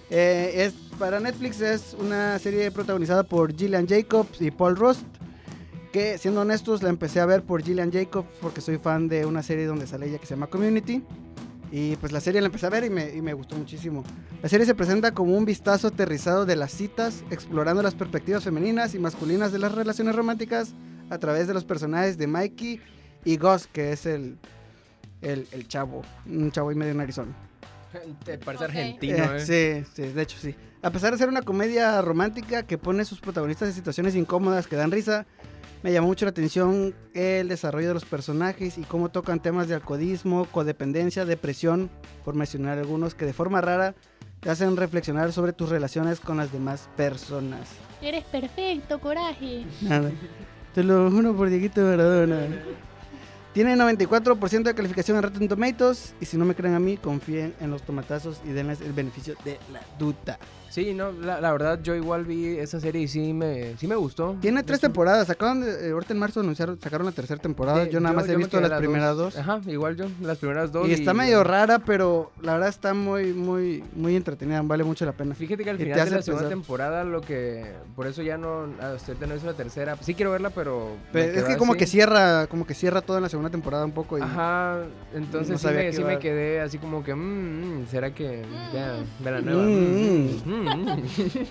Eh, 0.09 0.51
es, 0.65 0.73
para 0.99 1.19
Netflix 1.19 1.61
es 1.61 1.95
una 1.99 2.37
serie 2.39 2.69
protagonizada 2.71 3.23
por 3.23 3.55
Gillian 3.55 3.87
Jacobs 3.87 4.39
y 4.41 4.51
Paul 4.51 4.75
Rust, 4.75 5.01
que 5.95 6.17
siendo 6.17 6.41
honestos 6.41 6.83
la 6.83 6.89
empecé 6.89 7.21
a 7.21 7.25
ver 7.25 7.43
por 7.43 7.63
Gillian 7.63 7.89
Jacobs 7.89 8.27
porque 8.41 8.59
soy 8.59 8.77
fan 8.77 9.07
de 9.07 9.25
una 9.25 9.41
serie 9.41 9.65
donde 9.65 9.87
sale 9.87 10.07
ella 10.07 10.17
que 10.17 10.25
se 10.25 10.33
llama 10.35 10.47
Community. 10.47 11.01
Y 11.71 11.95
pues 11.95 12.11
la 12.11 12.19
serie 12.19 12.41
la 12.41 12.47
empecé 12.47 12.65
a 12.65 12.69
ver 12.69 12.83
y 12.83 12.89
me, 12.89 13.15
y 13.15 13.21
me 13.21 13.31
gustó 13.33 13.55
muchísimo. 13.55 14.03
La 14.43 14.49
serie 14.49 14.65
se 14.65 14.75
presenta 14.75 15.13
como 15.13 15.37
un 15.37 15.45
vistazo 15.45 15.87
aterrizado 15.87 16.45
de 16.45 16.57
las 16.57 16.71
citas, 16.73 17.23
explorando 17.31 17.81
las 17.81 17.95
perspectivas 17.95 18.43
femeninas 18.43 18.93
y 18.93 18.99
masculinas 18.99 19.53
de 19.53 19.59
las 19.59 19.71
relaciones 19.73 20.17
románticas 20.17 20.73
a 21.09 21.17
través 21.17 21.47
de 21.47 21.53
los 21.53 21.63
personajes 21.63 22.17
de 22.17 22.27
Mikey 22.27 22.81
y 23.23 23.37
Gus, 23.37 23.67
que 23.67 23.93
es 23.93 24.05
el, 24.05 24.37
el, 25.21 25.47
el 25.53 25.65
chavo, 25.69 26.01
un 26.29 26.51
chavo 26.51 26.73
y 26.73 26.75
medio 26.75 26.93
narizón. 26.93 27.33
Te 28.25 28.37
parece 28.37 28.65
Ok. 28.65 28.69
argentino, 28.71 29.23
Eh, 29.33 29.37
¿eh? 29.37 29.85
Sí, 29.85 29.89
sí, 29.95 30.11
de 30.11 30.21
hecho 30.21 30.37
sí. 30.41 30.53
A 30.81 30.91
pesar 30.91 31.13
de 31.13 31.17
ser 31.17 31.29
una 31.29 31.41
comedia 31.41 32.01
romántica 32.01 32.63
que 32.63 32.77
pone 32.77 33.01
a 33.03 33.05
sus 33.05 33.21
protagonistas 33.21 33.69
en 33.69 33.73
situaciones 33.75 34.13
incómodas 34.15 34.67
que 34.67 34.75
dan 34.75 34.91
risa, 34.91 35.25
me 35.85 35.91
llamó 35.91 36.07
mucho 36.07 36.25
la 36.25 36.31
atención 36.31 36.95
el 37.13 37.47
desarrollo 37.47 37.89
de 37.89 37.93
los 37.93 38.05
personajes 38.05 38.79
y 38.79 38.81
cómo 38.81 39.09
tocan 39.09 39.39
temas 39.39 39.67
de 39.67 39.75
alcoholismo, 39.75 40.45
codependencia, 40.45 41.25
depresión, 41.25 41.91
por 42.23 42.33
mencionar 42.33 42.79
algunos 42.79 43.13
que 43.13 43.27
de 43.27 43.33
forma 43.33 43.61
rara 43.61 43.93
te 44.39 44.49
hacen 44.49 44.77
reflexionar 44.77 45.31
sobre 45.31 45.53
tus 45.53 45.69
relaciones 45.69 46.19
con 46.19 46.37
las 46.37 46.51
demás 46.51 46.89
personas. 46.97 47.69
Eres 48.01 48.23
perfecto, 48.23 48.99
coraje. 48.99 49.63
Nada. 49.81 50.09
Te 50.73 50.83
lo 50.83 51.11
juro 51.11 51.35
por 51.35 51.51
Dieguito 51.51 51.81
Maradona. 51.81 52.47
Tiene 53.53 53.75
94% 53.75 54.63
de 54.63 54.73
calificación 54.73 55.17
en 55.17 55.23
Rotten 55.23 55.47
Tomatoes 55.47 56.15
y 56.19 56.25
si 56.25 56.35
no 56.35 56.45
me 56.45 56.55
creen 56.55 56.73
a 56.73 56.79
mí, 56.79 56.97
confíen 56.97 57.53
en 57.59 57.69
los 57.69 57.83
tomatazos 57.83 58.41
y 58.43 58.49
denles 58.53 58.81
el 58.81 58.91
beneficio 58.91 59.35
de 59.45 59.59
la 59.71 59.81
duda. 59.99 60.39
Sí, 60.75 60.93
no, 60.93 61.09
la, 61.13 61.39
la 61.39 61.53
verdad 61.53 61.79
yo 61.81 61.95
igual 61.95 62.25
vi 62.25 62.57
esa 62.57 62.81
serie 62.81 63.03
y 63.03 63.07
sí 63.07 63.31
me, 63.31 63.77
sí 63.77 63.87
me 63.87 63.95
gustó. 63.95 64.35
Tiene 64.41 64.61
tres 64.61 64.79
hecho, 64.79 64.87
temporadas. 64.87 65.29
Acaban 65.29 65.61
de, 65.61 65.87
eh, 65.87 65.91
ahorita 65.93 66.11
en 66.11 66.19
marzo 66.19 66.41
anunciaron, 66.41 66.77
sacaron 66.81 67.05
la 67.05 67.13
tercera 67.13 67.41
temporada. 67.41 67.85
sí, 67.85 67.91
yo 67.91 68.01
nada 68.01 68.13
más 68.13 68.27
he 68.27 68.35
visto 68.35 68.59
las 68.59 68.77
primeras 68.77 69.15
dos. 69.15 69.37
Ajá, 69.37 69.61
igual 69.67 69.95
yo, 69.95 70.07
las 70.21 70.37
primeras 70.37 70.73
dos. 70.73 70.85
Y 70.89 70.91
está 70.91 71.13
medio 71.13 71.45
rara, 71.45 71.79
pero 71.79 72.29
la 72.41 72.55
verdad 72.55 72.67
está 72.67 72.93
muy, 72.93 73.31
muy, 73.31 73.85
muy 73.95 74.17
entretenida. 74.17 74.61
Vale 74.63 74.83
mucho 74.83 75.05
la 75.05 75.13
pena. 75.13 75.33
Fíjate 75.33 75.63
que 75.63 75.69
al 75.69 75.77
final 75.77 75.93
de 76.09 76.15
la 76.17 76.21
segunda 76.21 76.49
pensar. 76.49 76.49
temporada 76.49 77.03
lo 77.05 77.21
que... 77.21 77.71
Por 77.95 78.07
eso 78.07 78.21
ya 78.21 78.37
no... 78.37 78.65
Ahorita 78.81 79.27
no 79.27 79.35
hizo 79.37 79.45
la 79.45 79.53
tercera. 79.53 79.95
Sí 80.01 80.13
quiero 80.13 80.31
verla, 80.31 80.49
pero... 80.49 80.89
es 81.13 81.43
que 81.45 81.55
como 81.55 81.75
que 81.75 81.85
cierra, 81.87 82.47
como 82.47 82.67
que 82.67 82.73
cierra 82.73 82.99
todo 83.01 83.15
en 83.15 83.23
la 83.23 83.29
segunda 83.29 83.49
temporada 83.49 83.85
un 83.85 83.93
poco. 83.93 84.17
Y 84.17 84.21
Ajá, 84.21 84.79
entonces 85.13 85.51
No 85.63 85.69
sí, 85.69 85.73
me, 85.73 85.93
sí 85.93 86.03
me 86.03 86.19
quedé 86.19 86.59
así 86.59 86.79
como 86.79 87.01
que, 87.01 87.15
mm, 87.15 87.83
mm, 87.83 87.87
¿será 87.87 88.13
que 88.13 88.41
ya 88.73 88.95
ve 89.23 89.31
la 89.31 89.39
Mm, 89.39 89.45
nueva? 89.45 89.63
mm. 89.63 90.25
Mm, 90.45 90.61
mm. 90.63 90.64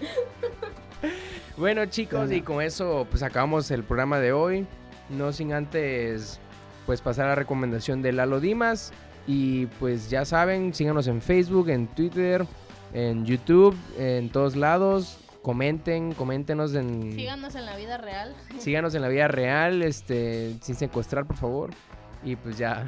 bueno 1.56 1.86
chicos, 1.86 2.20
Bueno. 2.20 2.34
y 2.34 2.42
con 2.42 2.62
eso 2.62 3.06
pues 3.10 3.22
acabamos 3.22 3.70
el 3.70 3.84
programa 3.84 4.18
de 4.18 4.32
hoy. 4.32 4.66
No 5.10 5.32
sin 5.32 5.52
antes 5.52 6.40
pues 6.86 7.00
pasar 7.00 7.26
a 7.26 7.28
la 7.30 7.34
recomendación 7.34 8.02
de 8.02 8.12
Lalo 8.12 8.40
Dimas. 8.40 8.92
Y 9.26 9.66
pues 9.80 10.10
ya 10.10 10.24
saben, 10.24 10.74
síganos 10.74 11.06
en 11.06 11.22
Facebook, 11.22 11.70
en 11.70 11.86
Twitter, 11.86 12.44
en 12.92 13.24
YouTube, 13.24 13.76
en 13.98 14.28
todos 14.30 14.56
lados. 14.56 15.18
Comenten, 15.42 16.12
coméntenos 16.12 16.74
en... 16.74 17.12
Síganos 17.14 17.54
en 17.54 17.66
la 17.66 17.76
vida 17.76 17.96
real. 17.98 18.34
Síganos 18.58 18.94
en 18.94 19.02
la 19.02 19.08
vida 19.08 19.28
real, 19.28 19.82
este, 19.82 20.54
sin 20.62 20.74
secuestrar, 20.74 21.26
por 21.26 21.36
favor. 21.36 21.70
Y 22.22 22.36
pues 22.36 22.56
ya. 22.58 22.86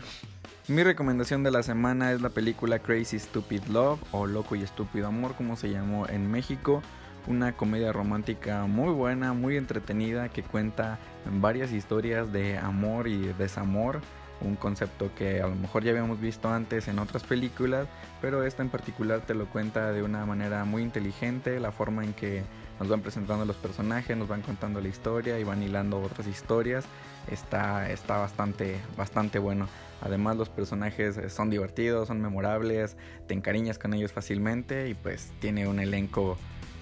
Mi 0.68 0.82
recomendación 0.82 1.44
de 1.44 1.52
la 1.52 1.62
semana 1.62 2.10
es 2.10 2.20
la 2.20 2.30
película 2.30 2.80
Crazy 2.80 3.20
Stupid 3.20 3.62
Love 3.66 4.00
o 4.10 4.26
Loco 4.26 4.56
y 4.56 4.64
Estúpido 4.64 5.06
Amor, 5.06 5.36
como 5.36 5.54
se 5.54 5.70
llamó 5.70 6.08
en 6.08 6.28
México. 6.28 6.82
Una 7.28 7.52
comedia 7.52 7.92
romántica 7.92 8.66
muy 8.66 8.92
buena, 8.92 9.32
muy 9.32 9.56
entretenida, 9.56 10.28
que 10.28 10.42
cuenta 10.42 10.98
varias 11.40 11.70
historias 11.70 12.32
de 12.32 12.58
amor 12.58 13.06
y 13.06 13.32
desamor. 13.34 14.00
Un 14.40 14.56
concepto 14.56 15.10
que 15.14 15.40
a 15.40 15.46
lo 15.46 15.54
mejor 15.54 15.82
ya 15.82 15.90
habíamos 15.92 16.20
visto 16.20 16.48
antes 16.48 16.88
en 16.88 16.98
otras 16.98 17.22
películas, 17.22 17.88
pero 18.20 18.44
esta 18.44 18.62
en 18.62 18.68
particular 18.68 19.20
te 19.20 19.34
lo 19.34 19.46
cuenta 19.46 19.92
de 19.92 20.02
una 20.02 20.26
manera 20.26 20.64
muy 20.64 20.82
inteligente, 20.82 21.58
la 21.58 21.72
forma 21.72 22.04
en 22.04 22.12
que 22.12 22.42
nos 22.78 22.88
van 22.88 23.00
presentando 23.00 23.44
los 23.44 23.56
personajes, 23.56 24.16
nos 24.16 24.28
van 24.28 24.42
contando 24.42 24.80
la 24.80 24.88
historia 24.88 25.38
y 25.38 25.44
van 25.44 25.62
hilando 25.62 26.00
otras 26.00 26.26
historias. 26.26 26.84
Está, 27.30 27.90
está 27.90 28.18
bastante, 28.18 28.78
bastante 28.96 29.38
bueno. 29.38 29.68
Además 30.02 30.36
los 30.36 30.48
personajes 30.48 31.18
son 31.32 31.50
divertidos, 31.50 32.08
son 32.08 32.20
memorables, 32.20 32.96
te 33.26 33.34
encariñas 33.34 33.78
con 33.78 33.94
ellos 33.94 34.12
fácilmente 34.12 34.88
y 34.88 34.94
pues 34.94 35.32
tiene 35.40 35.66
un 35.66 35.80
elenco, 35.80 36.36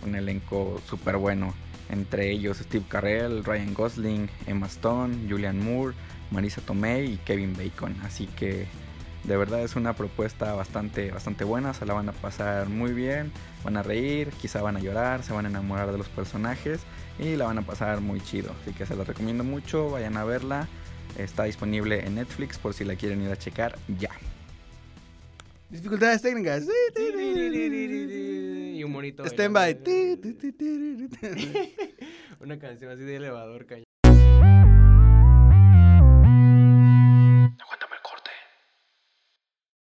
un 0.04 0.16
elenco 0.16 0.80
súper 0.86 1.16
bueno. 1.16 1.54
Entre 1.90 2.30
ellos 2.30 2.58
Steve 2.58 2.84
Carell, 2.88 3.44
Ryan 3.44 3.74
Gosling, 3.74 4.28
Emma 4.46 4.66
Stone, 4.66 5.28
Julianne 5.28 5.62
Moore, 5.62 5.94
Marisa 6.34 6.60
Tomei 6.60 7.14
y 7.14 7.16
Kevin 7.18 7.54
Bacon. 7.56 7.96
Así 8.02 8.26
que 8.26 8.66
de 9.24 9.36
verdad 9.36 9.62
es 9.62 9.76
una 9.76 9.94
propuesta 9.94 10.54
bastante, 10.54 11.10
bastante 11.10 11.44
buena, 11.44 11.72
se 11.72 11.86
la 11.86 11.94
van 11.94 12.10
a 12.10 12.12
pasar 12.12 12.68
muy 12.68 12.92
bien, 12.92 13.32
van 13.64 13.78
a 13.78 13.82
reír, 13.82 14.28
quizá 14.40 14.60
van 14.60 14.76
a 14.76 14.80
llorar, 14.80 15.22
se 15.22 15.32
van 15.32 15.46
a 15.46 15.48
enamorar 15.48 15.90
de 15.90 15.98
los 15.98 16.08
personajes 16.08 16.80
y 17.18 17.36
la 17.36 17.46
van 17.46 17.58
a 17.58 17.62
pasar 17.62 18.02
muy 18.02 18.20
chido. 18.20 18.54
Así 18.60 18.74
que 18.74 18.84
se 18.84 18.94
la 18.94 19.04
recomiendo 19.04 19.44
mucho, 19.44 19.90
vayan 19.90 20.18
a 20.18 20.24
verla. 20.24 20.68
Está 21.16 21.44
disponible 21.44 22.04
en 22.04 22.16
Netflix 22.16 22.58
por 22.58 22.74
si 22.74 22.84
la 22.84 22.96
quieren 22.96 23.22
ir 23.22 23.30
a 23.30 23.36
checar 23.36 23.78
ya. 23.98 24.10
Dificultades 25.70 26.20
técnicas. 26.22 26.64
Y 28.74 28.84
un 28.84 28.92
monito. 28.92 29.24
Stand 29.24 29.54
by. 29.54 29.74
Una 32.40 32.58
canción 32.58 32.90
así 32.90 33.02
de 33.02 33.16
elevador 33.16 33.66
cañón. 33.66 33.83